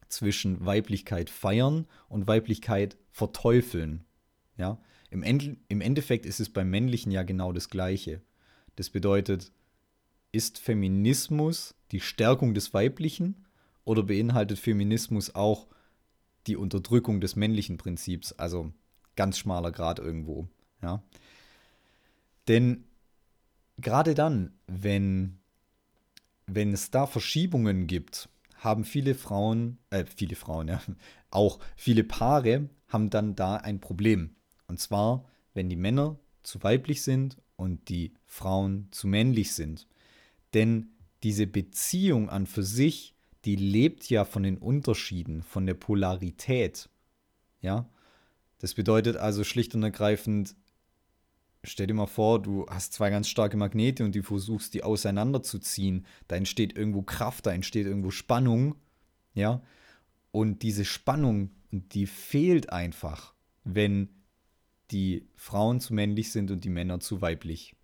zwischen 0.10 0.66
Weiblichkeit 0.66 1.30
feiern 1.30 1.88
und 2.10 2.28
Weiblichkeit 2.28 2.98
verteufeln. 3.12 4.04
Ja? 4.58 4.80
Im, 5.10 5.24
End 5.24 5.58
Im 5.70 5.82
Endeffekt 5.82 6.26
ist 6.26 6.40
es 6.40 6.50
beim 6.50 6.70
Männlichen 6.70 7.12
ja 7.12 7.24
genau 7.24 7.54
das 7.54 7.70
Gleiche. 7.70 8.22
Das 8.76 8.90
bedeutet, 8.90 9.52
ist 10.34 10.60
Feminismus 10.60 11.76
die 11.92 12.02
Stärkung 12.02 12.54
des 12.54 12.74
Weiblichen 12.74 13.46
oder 13.86 14.04
beinhaltet 14.04 14.60
Feminismus 14.60 15.34
auch 15.36 15.68
die 16.48 16.58
Unterdrückung 16.58 17.22
des 17.22 17.38
männlichen 17.38 17.78
Prinzips, 17.78 18.34
also 18.34 18.74
ganz 19.16 19.38
schmaler 19.38 19.72
Grad 19.72 20.00
irgendwo. 20.00 20.50
Ja. 20.82 21.02
Denn 22.48 22.84
gerade 23.78 24.16
dann, 24.16 24.54
wenn, 24.68 25.40
wenn 26.48 26.74
es 26.74 26.92
da 26.92 27.06
Verschiebungen 27.06 27.88
gibt, 27.88 28.28
haben 28.58 28.84
viele 28.84 29.16
Frauen, 29.16 29.78
äh, 29.90 30.06
viele 30.06 30.36
Frauen, 30.36 30.68
ja, 30.68 30.82
auch 31.30 31.60
viele 31.76 32.04
Paare 32.04 32.70
haben 32.88 33.10
dann 33.10 33.36
da 33.36 33.58
ein 33.58 33.80
Problem. 33.80 34.36
Und 34.68 34.80
zwar, 34.80 35.26
wenn 35.54 35.70
die 35.70 35.76
Männer 35.76 36.18
zu 36.42 36.64
weiblich 36.64 37.04
sind 37.04 37.38
und 37.56 37.88
die 37.90 38.14
Frauen 38.26 38.88
zu 38.92 39.08
männlich 39.08 39.54
sind. 39.54 39.88
Denn 40.54 40.92
diese 41.24 41.48
Beziehung 41.48 42.30
an 42.30 42.48
für 42.48 42.64
sich 42.64 43.14
die 43.46 43.56
lebt 43.56 44.10
ja 44.10 44.26
von 44.26 44.44
den 44.44 44.58
Unterschieden, 44.58 45.42
von 45.44 45.66
der 45.66 45.74
Polarität. 45.74 46.90
Ja? 47.62 47.90
Das 48.60 48.74
bedeutet 48.74 49.18
also 49.18 49.44
schlicht 49.44 49.76
und 49.76 49.84
ergreifend, 49.84 50.56
stell 51.64 51.88
dir 51.88 51.94
mal 51.94 52.08
vor, 52.08 52.42
du 52.42 52.66
hast 52.70 52.94
zwei 52.94 53.10
ganz 53.10 53.28
starke 53.28 53.58
Magnete 53.58 54.06
und 54.06 54.16
du 54.16 54.24
versuchst, 54.24 54.74
die 54.74 54.84
auseinanderzuziehen. 54.84 56.06
Da 56.28 56.38
entsteht 56.38 56.78
irgendwo 56.78 57.02
Kraft, 57.02 57.46
da 57.46 57.52
entsteht 57.52 57.86
irgendwo 57.86 58.12
Spannung. 58.12 58.76
Ja? 59.34 59.62
Und 60.32 60.62
diese 60.64 60.86
Spannung, 60.86 61.52
die 61.72 62.08
fehlt 62.08 62.72
einfach, 62.72 63.34
wenn 63.66 64.10
die 64.92 65.28
Frauen 65.36 65.80
zu 65.80 65.94
männlich 65.94 66.32
sind 66.32 66.50
und 66.52 66.64
die 66.64 66.70
Männer 66.70 67.00
zu 67.00 67.22
weiblich. 67.22 67.76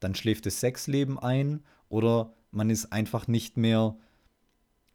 Dann 0.00 0.14
schläft 0.14 0.46
das 0.46 0.60
Sexleben 0.60 1.18
ein 1.18 1.62
oder 1.90 2.32
man 2.50 2.70
ist 2.70 2.92
einfach 2.92 3.28
nicht 3.28 3.58
mehr 3.58 3.96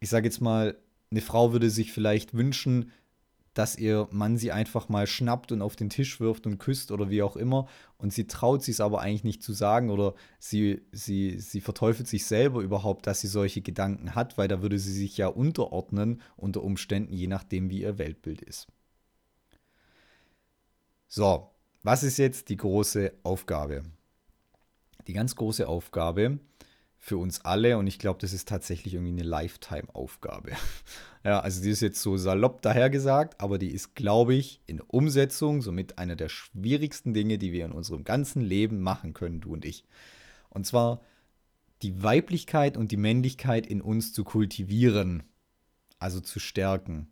ich 0.06 0.10
sage 0.12 0.28
jetzt 0.28 0.40
mal, 0.40 0.78
eine 1.10 1.22
Frau 1.22 1.52
würde 1.52 1.72
sich 1.72 1.92
vielleicht 1.92 2.36
wünschen, 2.36 2.92
dass 3.56 3.76
ihr 3.76 4.08
Mann 4.12 4.38
sie 4.38 4.52
einfach 4.52 4.88
mal 4.88 5.08
schnappt 5.08 5.52
und 5.52 5.64
auf 5.64 5.76
den 5.76 5.90
Tisch 5.90 6.20
wirft 6.20 6.46
und 6.46 6.60
küsst 6.60 6.92
oder 6.92 7.10
wie 7.10 7.24
auch 7.24 7.36
immer. 7.36 7.68
Und 7.98 8.14
sie 8.14 8.28
traut 8.28 8.62
sich 8.62 8.74
es 8.74 8.82
aber 8.82 9.00
eigentlich 9.00 9.24
nicht 9.24 9.42
zu 9.42 9.54
sagen 9.54 9.90
oder 9.90 10.14
sie, 10.38 10.82
sie, 10.92 11.40
sie 11.40 11.60
verteufelt 11.60 12.08
sich 12.08 12.26
selber 12.28 12.62
überhaupt, 12.62 13.08
dass 13.08 13.22
sie 13.22 13.28
solche 13.28 13.62
Gedanken 13.62 14.14
hat, 14.14 14.38
weil 14.38 14.48
da 14.48 14.62
würde 14.62 14.78
sie 14.78 14.92
sich 14.92 15.18
ja 15.18 15.28
unterordnen 15.28 16.22
unter 16.36 16.64
Umständen, 16.64 17.14
je 17.14 17.28
nachdem, 17.28 17.72
wie 17.72 17.82
ihr 17.82 17.98
Weltbild 17.98 18.42
ist. 18.42 18.68
So, 21.08 21.50
was 21.82 22.04
ist 22.04 22.18
jetzt 22.18 22.50
die 22.50 22.58
große 22.58 23.12
Aufgabe? 23.24 23.84
Die 25.08 25.14
ganz 25.14 25.36
große 25.36 25.68
Aufgabe 25.68 26.40
für 27.06 27.18
uns 27.18 27.46
alle 27.46 27.78
und 27.78 27.86
ich 27.86 28.00
glaube, 28.00 28.18
das 28.20 28.34
ist 28.34 28.50
tatsächlich 28.50 28.96
irgendwie 28.96 29.12
eine 29.12 29.30
Lifetime-Aufgabe. 29.30 30.54
ja, 31.24 31.40
also 31.40 31.62
die 31.62 31.70
ist 31.70 31.82
jetzt 31.82 32.02
so 32.02 32.18
salopp 32.18 32.64
dahergesagt, 32.64 33.40
aber 33.40 33.60
die 33.60 33.70
ist, 33.70 33.94
glaube 33.94 34.34
ich, 34.34 34.60
in 34.66 34.82
Umsetzung 34.82 35.62
somit 35.62 36.00
einer 36.00 36.16
der 36.16 36.30
schwierigsten 36.30 37.14
Dinge, 37.14 37.38
die 37.38 37.52
wir 37.52 37.64
in 37.64 37.74
unserem 37.74 38.06
ganzen 38.06 38.42
Leben 38.42 38.82
machen 38.82 39.14
können, 39.14 39.40
du 39.40 39.54
und 39.54 39.66
ich. 39.66 39.86
Und 40.50 40.66
zwar 40.66 41.00
die 41.84 42.02
Weiblichkeit 42.02 42.76
und 42.76 42.92
die 42.92 42.98
Männlichkeit 42.98 43.68
in 43.68 43.82
uns 43.82 44.12
zu 44.12 44.24
kultivieren, 44.24 45.22
also 46.00 46.22
zu 46.22 46.40
stärken. 46.40 47.08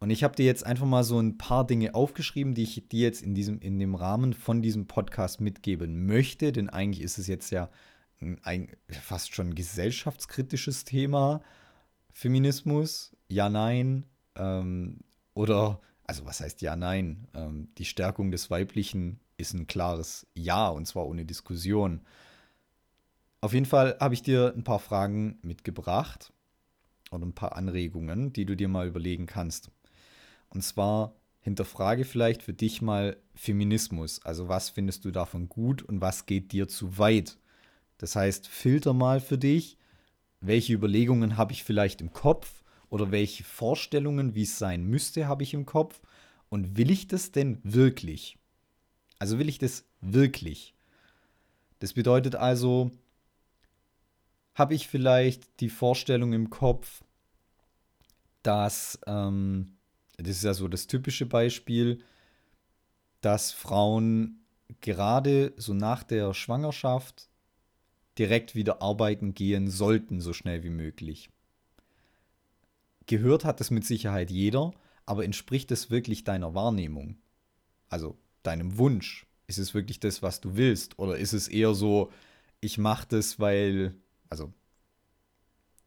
Und 0.00 0.10
ich 0.10 0.22
habe 0.22 0.36
dir 0.36 0.44
jetzt 0.44 0.66
einfach 0.66 0.84
mal 0.84 1.02
so 1.02 1.18
ein 1.18 1.38
paar 1.38 1.66
Dinge 1.66 1.94
aufgeschrieben, 1.94 2.52
die 2.52 2.64
ich 2.64 2.88
dir 2.88 3.04
jetzt 3.04 3.22
in 3.22 3.34
diesem 3.34 3.58
in 3.58 3.78
dem 3.78 3.94
Rahmen 3.94 4.34
von 4.34 4.60
diesem 4.60 4.86
Podcast 4.86 5.40
mitgeben 5.40 6.04
möchte, 6.04 6.52
denn 6.52 6.68
eigentlich 6.68 7.02
ist 7.02 7.16
es 7.16 7.26
jetzt 7.26 7.48
ja 7.48 7.70
ein 8.20 8.68
fast 8.88 9.34
schon 9.34 9.54
gesellschaftskritisches 9.54 10.84
Thema. 10.84 11.42
Feminismus, 12.12 13.14
ja, 13.28 13.48
nein. 13.48 14.06
Ähm, 14.36 15.00
oder, 15.34 15.80
also 16.04 16.24
was 16.24 16.40
heißt 16.40 16.62
ja, 16.62 16.76
nein? 16.76 17.28
Ähm, 17.34 17.68
die 17.78 17.84
Stärkung 17.84 18.30
des 18.30 18.50
Weiblichen 18.50 19.20
ist 19.36 19.52
ein 19.52 19.66
klares 19.66 20.26
Ja 20.34 20.68
und 20.68 20.86
zwar 20.86 21.06
ohne 21.06 21.24
Diskussion. 21.24 22.00
Auf 23.40 23.52
jeden 23.52 23.66
Fall 23.66 23.96
habe 24.00 24.14
ich 24.14 24.22
dir 24.22 24.52
ein 24.56 24.64
paar 24.64 24.78
Fragen 24.78 25.38
mitgebracht 25.42 26.32
und 27.10 27.22
ein 27.22 27.34
paar 27.34 27.54
Anregungen, 27.54 28.32
die 28.32 28.46
du 28.46 28.56
dir 28.56 28.68
mal 28.68 28.88
überlegen 28.88 29.26
kannst. 29.26 29.70
Und 30.48 30.62
zwar 30.62 31.14
hinterfrage 31.40 32.04
vielleicht 32.04 32.42
für 32.42 32.54
dich 32.54 32.82
mal 32.82 33.16
Feminismus. 33.34 34.24
Also 34.24 34.48
was 34.48 34.70
findest 34.70 35.04
du 35.04 35.10
davon 35.10 35.48
gut 35.48 35.82
und 35.82 36.00
was 36.00 36.26
geht 36.26 36.52
dir 36.52 36.66
zu 36.66 36.98
weit? 36.98 37.38
Das 37.98 38.16
heißt, 38.16 38.48
filter 38.48 38.92
mal 38.92 39.20
für 39.20 39.38
dich, 39.38 39.78
welche 40.40 40.74
Überlegungen 40.74 41.36
habe 41.36 41.52
ich 41.52 41.64
vielleicht 41.64 42.00
im 42.00 42.12
Kopf 42.12 42.62
oder 42.90 43.10
welche 43.10 43.44
Vorstellungen, 43.44 44.34
wie 44.34 44.42
es 44.42 44.58
sein 44.58 44.84
müsste, 44.84 45.26
habe 45.26 45.42
ich 45.42 45.54
im 45.54 45.66
Kopf 45.66 46.00
und 46.48 46.76
will 46.76 46.90
ich 46.90 47.08
das 47.08 47.32
denn 47.32 47.58
wirklich? 47.62 48.38
Also 49.18 49.38
will 49.38 49.48
ich 49.48 49.58
das 49.58 49.84
wirklich? 50.00 50.74
Das 51.78 51.92
bedeutet 51.94 52.36
also, 52.36 52.90
habe 54.54 54.74
ich 54.74 54.88
vielleicht 54.88 55.60
die 55.60 55.68
Vorstellung 55.68 56.32
im 56.32 56.48
Kopf, 56.50 57.04
dass, 58.42 58.98
ähm, 59.06 59.76
das 60.16 60.36
ist 60.36 60.44
ja 60.44 60.54
so 60.54 60.68
das 60.68 60.86
typische 60.86 61.26
Beispiel, 61.26 62.02
dass 63.20 63.52
Frauen 63.52 64.40
gerade 64.80 65.52
so 65.56 65.74
nach 65.74 66.02
der 66.02 66.32
Schwangerschaft 66.32 67.28
direkt 68.18 68.54
wieder 68.54 68.82
arbeiten 68.82 69.34
gehen 69.34 69.68
sollten, 69.68 70.20
so 70.20 70.32
schnell 70.32 70.62
wie 70.62 70.70
möglich. 70.70 71.30
Gehört 73.06 73.44
hat 73.44 73.60
es 73.60 73.70
mit 73.70 73.84
Sicherheit 73.84 74.30
jeder, 74.30 74.72
aber 75.04 75.24
entspricht 75.24 75.70
es 75.70 75.90
wirklich 75.90 76.24
deiner 76.24 76.54
Wahrnehmung? 76.54 77.18
Also 77.88 78.18
deinem 78.42 78.78
Wunsch? 78.78 79.26
Ist 79.46 79.58
es 79.58 79.74
wirklich 79.74 80.00
das, 80.00 80.22
was 80.22 80.40
du 80.40 80.56
willst? 80.56 80.98
Oder 80.98 81.18
ist 81.18 81.32
es 81.32 81.46
eher 81.46 81.74
so, 81.74 82.10
ich 82.60 82.78
mache 82.78 83.06
das, 83.08 83.38
weil, 83.38 83.94
also 84.28 84.52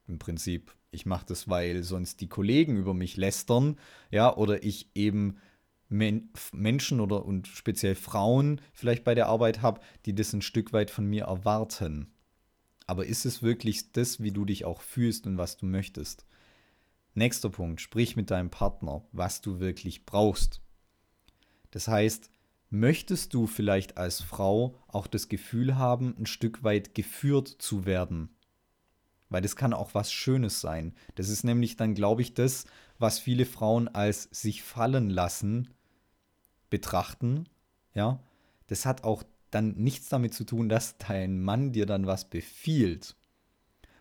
im 0.07 0.17
Prinzip, 0.17 0.73
ich 0.91 1.05
mache 1.05 1.25
das, 1.27 1.49
weil 1.49 1.83
sonst 1.83 2.21
die 2.21 2.29
Kollegen 2.29 2.77
über 2.77 2.93
mich 2.93 3.17
lästern, 3.17 3.77
ja, 4.11 4.35
oder 4.35 4.63
ich 4.63 4.89
eben 4.95 5.37
Men 5.89 6.29
Menschen 6.53 6.99
oder 6.99 7.25
und 7.25 7.47
speziell 7.47 7.95
Frauen 7.95 8.61
vielleicht 8.71 9.03
bei 9.03 9.15
der 9.15 9.27
Arbeit 9.27 9.61
habe, 9.61 9.81
die 10.05 10.13
das 10.13 10.33
ein 10.33 10.43
Stück 10.43 10.71
weit 10.71 10.91
von 10.91 11.05
mir 11.05 11.25
erwarten. 11.25 12.13
Aber 12.89 13.05
ist 13.05 13.23
es 13.27 13.43
wirklich 13.43 13.91
das, 13.91 14.19
wie 14.19 14.31
du 14.31 14.45
dich 14.45 14.65
auch 14.65 14.81
fühlst 14.81 15.27
und 15.27 15.37
was 15.37 15.57
du 15.57 15.67
möchtest? 15.67 16.25
Nächster 17.13 17.51
Punkt, 17.51 17.81
sprich 17.81 18.15
mit 18.15 18.31
deinem 18.31 18.49
Partner, 18.49 19.03
was 19.11 19.41
du 19.41 19.59
wirklich 19.59 20.07
brauchst. 20.07 20.59
Das 21.69 21.87
heißt, 21.87 22.31
möchtest 22.71 23.35
du 23.35 23.45
vielleicht 23.45 23.99
als 23.99 24.21
Frau 24.21 24.73
auch 24.87 25.05
das 25.05 25.29
Gefühl 25.29 25.75
haben, 25.77 26.15
ein 26.17 26.25
Stück 26.25 26.63
weit 26.63 26.95
geführt 26.95 27.47
zu 27.59 27.85
werden? 27.85 28.31
Weil 29.29 29.43
das 29.43 29.55
kann 29.55 29.75
auch 29.75 29.93
was 29.93 30.11
Schönes 30.11 30.59
sein. 30.59 30.95
Das 31.13 31.29
ist 31.29 31.43
nämlich 31.43 31.77
dann, 31.77 31.93
glaube 31.93 32.23
ich, 32.23 32.33
das, 32.33 32.65
was 32.97 33.19
viele 33.19 33.45
Frauen 33.45 33.87
als 33.87 34.23
sich 34.31 34.63
fallen 34.63 35.11
lassen 35.11 35.69
betrachten. 36.71 37.47
Ja, 37.93 38.19
das 38.65 38.87
hat 38.87 39.03
auch 39.03 39.21
dann 39.51 39.75
nichts 39.75 40.09
damit 40.09 40.33
zu 40.33 40.43
tun, 40.43 40.69
dass 40.69 40.97
dein 40.97 41.41
Mann 41.41 41.71
dir 41.71 41.85
dann 41.85 42.05
was 42.05 42.29
befiehlt. 42.29 43.15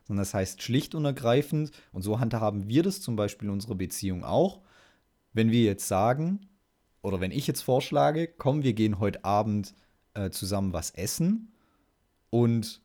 Sondern 0.05 0.23
das 0.23 0.35
heißt 0.35 0.63
schlicht 0.63 0.95
und 0.95 1.05
ergreifend, 1.05 1.71
und 1.93 2.03
so 2.03 2.21
handhaben 2.21 2.69
wir 2.69 2.83
das 2.83 3.01
zum 3.01 3.17
Beispiel 3.17 3.49
in 3.49 3.53
unserer 3.53 3.75
Beziehung 3.75 4.25
auch, 4.25 4.61
wenn 5.33 5.51
wir 5.51 5.63
jetzt 5.63 5.89
sagen, 5.89 6.49
oder 7.03 7.21
wenn 7.21 7.31
ich 7.31 7.47
jetzt 7.47 7.63
vorschlage, 7.63 8.27
komm, 8.27 8.63
wir 8.63 8.73
gehen 8.73 8.99
heute 8.99 9.25
Abend 9.25 9.75
äh, 10.15 10.31
zusammen 10.31 10.73
was 10.73 10.91
essen 10.91 11.53
und 12.31 12.83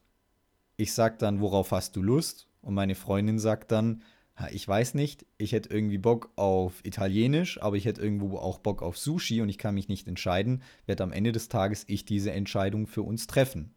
ich 0.77 0.93
sag 0.93 1.19
dann, 1.19 1.39
worauf 1.39 1.71
hast 1.71 1.95
du 1.95 2.01
Lust? 2.01 2.47
Und 2.61 2.73
meine 2.73 2.95
Freundin 2.95 3.39
sagt 3.39 3.71
dann, 3.71 4.03
ich 4.51 4.67
weiß 4.67 4.95
nicht, 4.95 5.25
ich 5.37 5.51
hätte 5.51 5.69
irgendwie 5.69 5.99
Bock 5.99 6.31
auf 6.35 6.83
Italienisch, 6.83 7.61
aber 7.61 7.75
ich 7.75 7.85
hätte 7.85 8.01
irgendwo 8.01 8.37
auch 8.37 8.59
Bock 8.59 8.81
auf 8.81 8.97
Sushi 8.97 9.41
und 9.41 9.49
ich 9.49 9.57
kann 9.57 9.75
mich 9.75 9.87
nicht 9.87 10.07
entscheiden, 10.07 10.63
werde 10.85 11.03
am 11.03 11.11
Ende 11.11 11.31
des 11.31 11.49
Tages 11.49 11.83
ich 11.87 12.05
diese 12.05 12.31
Entscheidung 12.31 12.87
für 12.87 13.03
uns 13.03 13.27
treffen. 13.27 13.73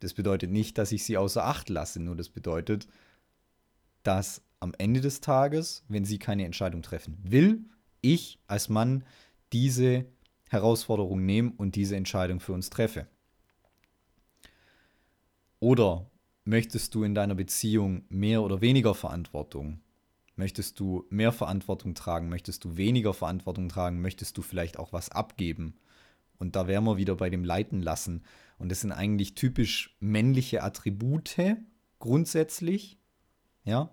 Das 0.00 0.14
bedeutet 0.14 0.50
nicht, 0.50 0.78
dass 0.78 0.92
ich 0.92 1.04
sie 1.04 1.16
außer 1.16 1.44
Acht 1.44 1.68
lasse, 1.68 2.00
nur 2.00 2.14
das 2.14 2.28
bedeutet, 2.28 2.86
dass 4.02 4.42
am 4.60 4.72
Ende 4.78 5.00
des 5.00 5.20
Tages, 5.20 5.84
wenn 5.88 6.04
sie 6.04 6.18
keine 6.18 6.44
Entscheidung 6.44 6.82
treffen 6.82 7.18
will, 7.22 7.64
ich 8.02 8.38
als 8.46 8.68
Mann 8.68 9.04
diese 9.52 10.04
Herausforderung 10.50 11.24
nehme 11.24 11.52
und 11.56 11.74
diese 11.74 11.96
Entscheidung 11.96 12.38
für 12.38 12.52
uns 12.52 12.70
treffe. 12.70 13.08
Oder 15.58 16.10
möchtest 16.44 16.94
du 16.94 17.04
in 17.04 17.14
deiner 17.14 17.34
Beziehung 17.34 18.04
mehr 18.08 18.42
oder 18.42 18.60
weniger 18.60 18.94
Verantwortung? 18.94 19.80
Möchtest 20.36 20.80
du 20.80 21.04
mehr 21.10 21.32
Verantwortung 21.32 21.94
tragen? 21.94 22.28
Möchtest 22.28 22.64
du 22.64 22.76
weniger 22.76 23.14
Verantwortung 23.14 23.68
tragen? 23.68 24.00
Möchtest 24.00 24.36
du 24.36 24.42
vielleicht 24.42 24.78
auch 24.78 24.92
was 24.92 25.10
abgeben? 25.10 25.76
Und 26.38 26.56
da 26.56 26.66
wären 26.66 26.84
wir 26.84 26.96
wieder 26.96 27.14
bei 27.16 27.30
dem 27.30 27.44
Leiten 27.44 27.80
lassen. 27.80 28.24
Und 28.58 28.70
das 28.70 28.80
sind 28.80 28.92
eigentlich 28.92 29.34
typisch 29.34 29.96
männliche 30.00 30.62
Attribute 30.62 31.36
grundsätzlich, 32.00 32.98
ja, 33.64 33.90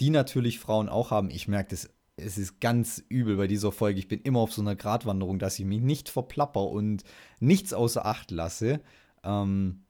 die 0.00 0.10
natürlich 0.10 0.58
Frauen 0.58 0.88
auch 0.88 1.10
haben. 1.10 1.30
Ich 1.30 1.48
merke 1.48 1.70
das 1.70 1.88
es 2.16 2.38
ist 2.38 2.60
ganz 2.60 3.02
übel 3.08 3.36
bei 3.36 3.46
dieser 3.46 3.72
Folge. 3.72 3.98
Ich 3.98 4.08
bin 4.08 4.20
immer 4.20 4.40
auf 4.40 4.52
so 4.52 4.62
einer 4.62 4.76
Gratwanderung, 4.76 5.38
dass 5.38 5.58
ich 5.58 5.64
mich 5.64 5.80
nicht 5.80 6.08
verplapper 6.08 6.68
und 6.68 7.02
nichts 7.40 7.72
außer 7.72 8.06
Acht 8.06 8.30
lasse. 8.30 8.80
Ähm, 9.24 9.84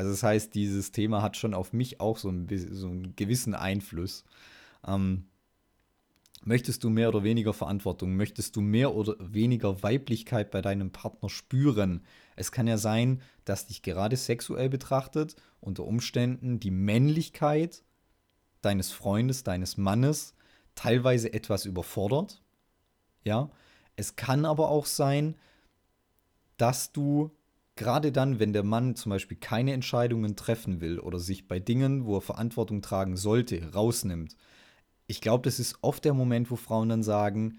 also 0.00 0.12
das 0.12 0.22
heißt, 0.22 0.54
dieses 0.54 0.92
Thema 0.92 1.20
hat 1.20 1.36
schon 1.36 1.52
auf 1.52 1.74
mich 1.74 2.00
auch 2.00 2.16
so, 2.16 2.30
ein, 2.30 2.48
so 2.72 2.86
einen 2.86 3.14
gewissen 3.16 3.52
Einfluss. 3.52 4.24
Ähm, 4.86 5.26
möchtest 6.42 6.84
du 6.84 6.88
mehr 6.88 7.10
oder 7.10 7.22
weniger 7.22 7.52
Verantwortung? 7.52 8.16
Möchtest 8.16 8.56
du 8.56 8.62
mehr 8.62 8.94
oder 8.94 9.14
weniger 9.18 9.82
Weiblichkeit 9.82 10.50
bei 10.50 10.62
deinem 10.62 10.90
Partner 10.90 11.28
spüren? 11.28 12.02
Es 12.34 12.50
kann 12.50 12.66
ja 12.66 12.78
sein, 12.78 13.20
dass 13.44 13.66
dich 13.66 13.82
gerade 13.82 14.16
sexuell 14.16 14.70
betrachtet, 14.70 15.36
unter 15.60 15.84
Umständen 15.84 16.60
die 16.60 16.70
Männlichkeit 16.70 17.84
deines 18.62 18.92
Freundes, 18.92 19.42
deines 19.44 19.76
Mannes 19.76 20.34
teilweise 20.76 21.30
etwas 21.34 21.66
überfordert. 21.66 22.40
Ja, 23.22 23.50
es 23.96 24.16
kann 24.16 24.46
aber 24.46 24.70
auch 24.70 24.86
sein, 24.86 25.36
dass 26.56 26.90
du 26.90 27.32
gerade 27.80 28.12
dann, 28.12 28.38
wenn 28.38 28.52
der 28.52 28.62
Mann 28.62 28.94
zum 28.94 29.08
Beispiel 29.08 29.38
keine 29.38 29.72
Entscheidungen 29.72 30.36
treffen 30.36 30.82
will 30.82 30.98
oder 31.00 31.18
sich 31.18 31.48
bei 31.48 31.58
Dingen, 31.58 32.04
wo 32.04 32.18
er 32.18 32.20
Verantwortung 32.20 32.82
tragen 32.82 33.16
sollte, 33.16 33.72
rausnimmt. 33.72 34.36
Ich 35.06 35.22
glaube, 35.22 35.44
das 35.44 35.58
ist 35.58 35.78
oft 35.80 36.04
der 36.04 36.12
Moment, 36.12 36.50
wo 36.50 36.56
Frauen 36.56 36.90
dann 36.90 37.02
sagen, 37.02 37.58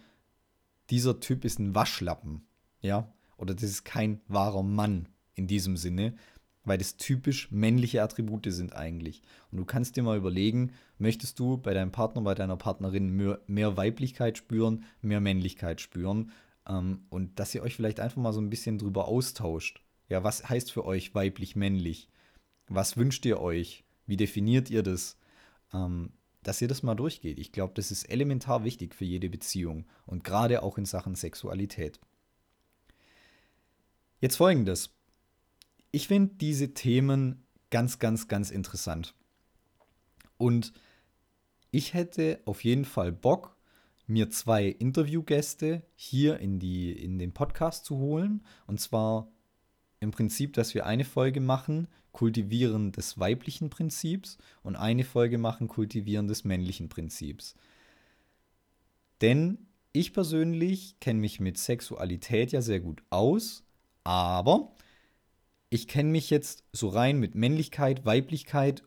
dieser 0.91 1.19
Typ 1.19 1.43
ist 1.43 1.57
ein 1.57 1.73
Waschlappen, 1.73 2.45
ja, 2.81 3.12
oder 3.36 3.55
das 3.55 3.63
ist 3.63 3.84
kein 3.84 4.21
wahrer 4.27 4.62
Mann 4.62 5.10
in 5.34 5.47
diesem 5.47 5.75
Sinne, 5.75 6.13
weil 6.65 6.77
das 6.77 6.97
typisch 6.97 7.51
männliche 7.51 8.03
Attribute 8.03 8.45
sind 8.49 8.75
eigentlich. 8.75 9.23
Und 9.51 9.57
du 9.57 9.65
kannst 9.65 9.95
dir 9.95 10.03
mal 10.03 10.17
überlegen, 10.17 10.71
möchtest 10.99 11.39
du 11.39 11.57
bei 11.57 11.73
deinem 11.73 11.91
Partner, 11.91 12.21
bei 12.21 12.36
deiner 12.36 12.57
Partnerin 12.57 13.10
mehr, 13.10 13.39
mehr 13.47 13.75
Weiblichkeit 13.75 14.38
spüren, 14.38 14.84
mehr 15.01 15.19
Männlichkeit 15.19 15.81
spüren 15.81 16.31
ähm, 16.69 17.05
und 17.10 17.39
dass 17.39 17.55
ihr 17.55 17.63
euch 17.63 17.75
vielleicht 17.75 17.99
einfach 17.99 18.21
mal 18.21 18.34
so 18.34 18.39
ein 18.39 18.51
bisschen 18.51 18.77
drüber 18.77 19.07
austauscht. 19.07 19.81
Ja, 20.12 20.24
was 20.24 20.47
heißt 20.47 20.71
für 20.71 20.86
euch 20.86 21.15
weiblich-männlich? 21.15 22.10
Was 22.67 22.97
wünscht 22.97 23.26
ihr 23.26 23.39
euch? 23.39 23.84
Wie 24.06 24.17
definiert 24.17 24.69
ihr 24.69 24.84
das? 24.84 25.17
Ähm, 25.74 26.12
dass 26.43 26.62
ihr 26.62 26.67
das 26.67 26.84
mal 26.84 26.95
durchgeht. 26.95 27.39
Ich 27.39 27.52
glaube, 27.52 27.74
das 27.76 27.91
ist 27.91 28.04
elementar 28.06 28.63
wichtig 28.63 28.93
für 28.93 29.06
jede 29.06 29.30
Beziehung 29.30 29.86
und 30.06 30.24
gerade 30.24 30.63
auch 30.63 30.78
in 30.78 30.86
Sachen 30.86 31.15
Sexualität. 31.15 32.00
Jetzt 34.19 34.36
folgendes 34.36 34.93
ich 35.91 36.08
finde 36.08 36.36
diese 36.36 36.74
Themen 36.74 37.43
ganz, 37.69 38.00
ganz, 38.00 38.28
ganz 38.28 38.50
interessant. 38.50 39.13
Und 40.38 40.74
ich 41.69 41.93
hätte 41.93 42.41
auf 42.45 42.63
jeden 42.63 42.86
Fall 42.86 43.12
Bock, 43.12 43.56
mir 44.08 44.30
zwei 44.30 44.65
Interviewgäste 44.65 45.84
hier 45.95 46.39
in, 46.39 46.60
die, 46.60 46.91
in 46.91 47.19
den 47.19 47.34
Podcast 47.34 47.86
zu 47.86 47.97
holen. 47.97 48.43
Und 48.67 48.80
zwar 48.80 49.32
im 50.01 50.11
Prinzip, 50.11 50.53
dass 50.53 50.73
wir 50.73 50.85
eine 50.85 51.05
Folge 51.05 51.39
machen, 51.39 51.87
Kultivieren 52.11 52.91
des 52.91 53.19
weiblichen 53.19 53.69
Prinzips 53.69 54.37
und 54.63 54.75
eine 54.75 55.05
Folge 55.05 55.37
machen, 55.37 55.69
Kultivieren 55.69 56.27
des 56.27 56.43
männlichen 56.43 56.89
Prinzips. 56.89 57.55
Denn 59.21 59.59
ich 59.93 60.11
persönlich 60.11 60.99
kenne 60.99 61.19
mich 61.19 61.39
mit 61.39 61.57
Sexualität 61.57 62.51
ja 62.51 62.61
sehr 62.61 62.79
gut 62.79 63.03
aus, 63.09 63.63
aber 64.03 64.75
ich 65.69 65.87
kenne 65.87 66.09
mich 66.09 66.29
jetzt 66.29 66.63
so 66.73 66.89
rein 66.89 67.19
mit 67.19 67.35
Männlichkeit, 67.35 68.05
Weiblichkeit, 68.05 68.83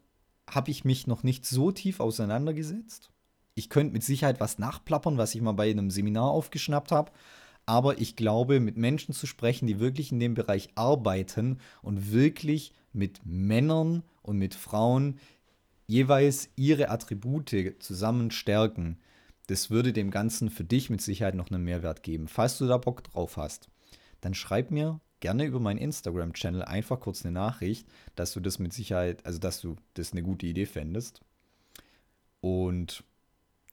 habe 0.51 0.71
ich 0.71 0.85
mich 0.85 1.07
noch 1.07 1.23
nicht 1.23 1.47
so 1.47 1.71
tief 1.73 2.01
auseinandergesetzt. 2.01 3.11
Ich 3.55 3.71
könnte 3.71 3.93
mit 3.93 4.03
Sicherheit 4.03 4.41
was 4.41 4.59
nachplappern, 4.59 5.17
was 5.17 5.35
ich 5.35 5.41
mal 5.41 5.53
bei 5.53 5.71
einem 5.71 5.91
Seminar 5.91 6.31
aufgeschnappt 6.31 6.91
habe. 6.91 7.13
Aber 7.67 7.99
ich 7.99 8.17
glaube, 8.17 8.61
mit 8.61 8.77
Menschen 8.77 9.15
zu 9.15 9.27
sprechen, 9.27 9.67
die 9.67 9.81
wirklich 9.81 10.13
in 10.13 10.21
dem 10.21 10.35
Bereich 10.35 10.69
arbeiten 10.75 11.59
und 11.83 12.13
wirklich 12.13 12.73
mit 12.93 13.21
Männern 13.25 14.03
und 14.23 14.39
mit 14.39 14.55
Frauen 14.55 15.19
jeweils 15.87 16.51
ihre 16.57 16.91
Attribute 16.91 17.77
zusammen 17.79 18.31
stärken, 18.31 18.99
das 19.47 19.71
würde 19.71 19.93
dem 19.93 20.11
Ganzen 20.11 20.51
für 20.51 20.65
dich 20.65 20.89
mit 20.91 21.01
Sicherheit 21.01 21.35
noch 21.35 21.51
einen 21.51 21.65
Mehrwert 21.65 22.03
geben. 22.03 22.29
Falls 22.29 22.59
du 22.59 22.67
da 22.67 22.79
Bock 22.79 23.05
drauf 23.05 23.37
hast, 23.37 23.69
dann 24.21 24.35
schreib 24.35 24.71
mir 24.71 25.01
gerne 25.21 25.45
über 25.45 25.61
meinen 25.61 25.79
Instagram-Channel 25.79 26.63
einfach 26.63 27.01
kurz 27.01 27.25
eine 27.25 27.33
Nachricht, 27.33 27.87
dass 28.15 28.33
du 28.33 28.41
das 28.41 28.59
mit 28.59 28.73
Sicherheit, 28.73 29.25
also 29.25 29.39
dass 29.39 29.61
du 29.61 29.77
das 29.95 30.13
eine 30.13 30.23
gute 30.23 30.47
Idee 30.47 30.67
fändest. 30.67 31.21
Und 32.41 33.05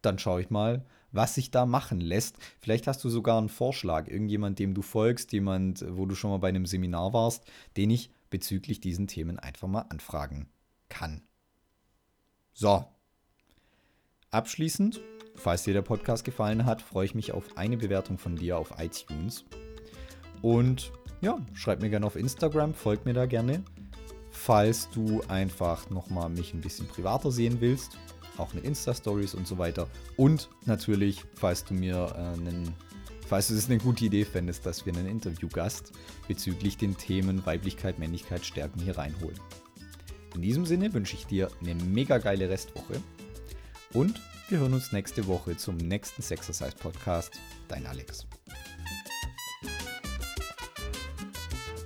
dann 0.01 0.17
schaue 0.17 0.41
ich 0.41 0.49
mal, 0.49 0.86
was 1.12 1.36
sich 1.36 1.52
da 1.52 1.65
machen 1.65 2.00
lässt. 2.00 2.38
Vielleicht 2.60 2.88
hast 2.88 3.04
du 3.04 3.10
sogar 3.10 3.38
einen 3.38 3.50
Vorschlag, 3.50 4.08
irgendjemand, 4.08 4.60
dem 4.60 4.74
du 4.74 4.82
folgst, 4.82 5.32
jemand, 5.34 5.86
wo 5.88 6.06
du 6.06 6.15
schon 6.15 6.32
mal 6.32 6.38
bei 6.38 6.50
einem 6.50 6.65
Seminar 6.65 7.13
warst, 7.13 7.45
den 7.78 7.89
ich 7.89 8.12
bezüglich 8.30 8.80
diesen 8.80 9.08
Themen 9.08 9.38
einfach 9.39 9.67
mal 9.67 9.86
anfragen 9.89 10.47
kann. 10.89 11.21
So. 12.54 12.86
Abschließend, 14.30 15.02
falls 15.36 15.63
dir 15.63 15.74
der 15.74 15.82
Podcast 15.82 16.24
gefallen 16.24 16.65
hat, 16.65 16.82
freue 16.82 17.06
ich 17.06 17.15
mich 17.15 17.34
auf 17.34 17.58
eine 17.58 17.78
Bewertung 17.78 18.17
von 18.17 18.36
dir 18.36 18.58
auf 18.58 18.76
iTunes. 18.80 19.43
Und 20.41 20.91
ja, 21.21 21.39
schreib 21.54 21.82
mir 21.82 21.89
gerne 21.89 22.06
auf 22.06 22.15
Instagram, 22.15 22.74
folg 22.74 23.06
mir 23.06 23.13
da 23.13 23.26
gerne. 23.26 23.63
Falls 24.32 24.89
du 24.89 25.21
einfach 25.28 25.89
nochmal 25.89 26.30
mich 26.30 26.54
ein 26.54 26.62
bisschen 26.62 26.88
privater 26.88 27.32
sehen 27.32 27.60
willst, 27.60 27.97
auch 28.41 28.54
mit 28.54 28.63
Insta-Stories 28.63 29.36
und 29.36 29.47
so 29.47 29.58
weiter. 29.58 29.88
Und 30.17 30.49
natürlich, 30.65 31.23
falls 31.36 31.63
du 31.63 31.73
mir 31.73 32.13
äh, 32.15 32.39
einen, 32.39 32.73
falls 33.27 33.47
du 33.47 33.56
es 33.56 33.69
eine 33.69 33.77
gute 33.77 34.06
Idee 34.06 34.25
fändest, 34.25 34.65
dass 34.65 34.86
wir 34.86 34.93
einen 34.93 35.08
Interviewgast 35.08 35.91
bezüglich 36.27 36.77
den 36.77 36.97
Themen 36.97 37.45
Weiblichkeit, 37.45 37.99
Männlichkeit, 37.99 38.45
Stärken 38.45 38.82
hier 38.82 38.97
reinholen. 38.97 39.39
In 40.36 40.41
diesem 40.41 40.65
Sinne 40.65 40.93
wünsche 40.93 41.15
ich 41.15 41.25
dir 41.25 41.49
eine 41.62 41.75
mega 41.75 42.17
geile 42.17 42.49
Restwoche 42.49 43.01
und 43.93 44.19
wir 44.49 44.60
hören 44.60 44.73
uns 44.73 44.91
nächste 44.91 45.27
Woche 45.27 45.56
zum 45.56 45.77
nächsten 45.77 46.21
Sexercise 46.21 46.75
Podcast. 46.77 47.39
Dein 47.67 47.86
Alex. 47.86 48.27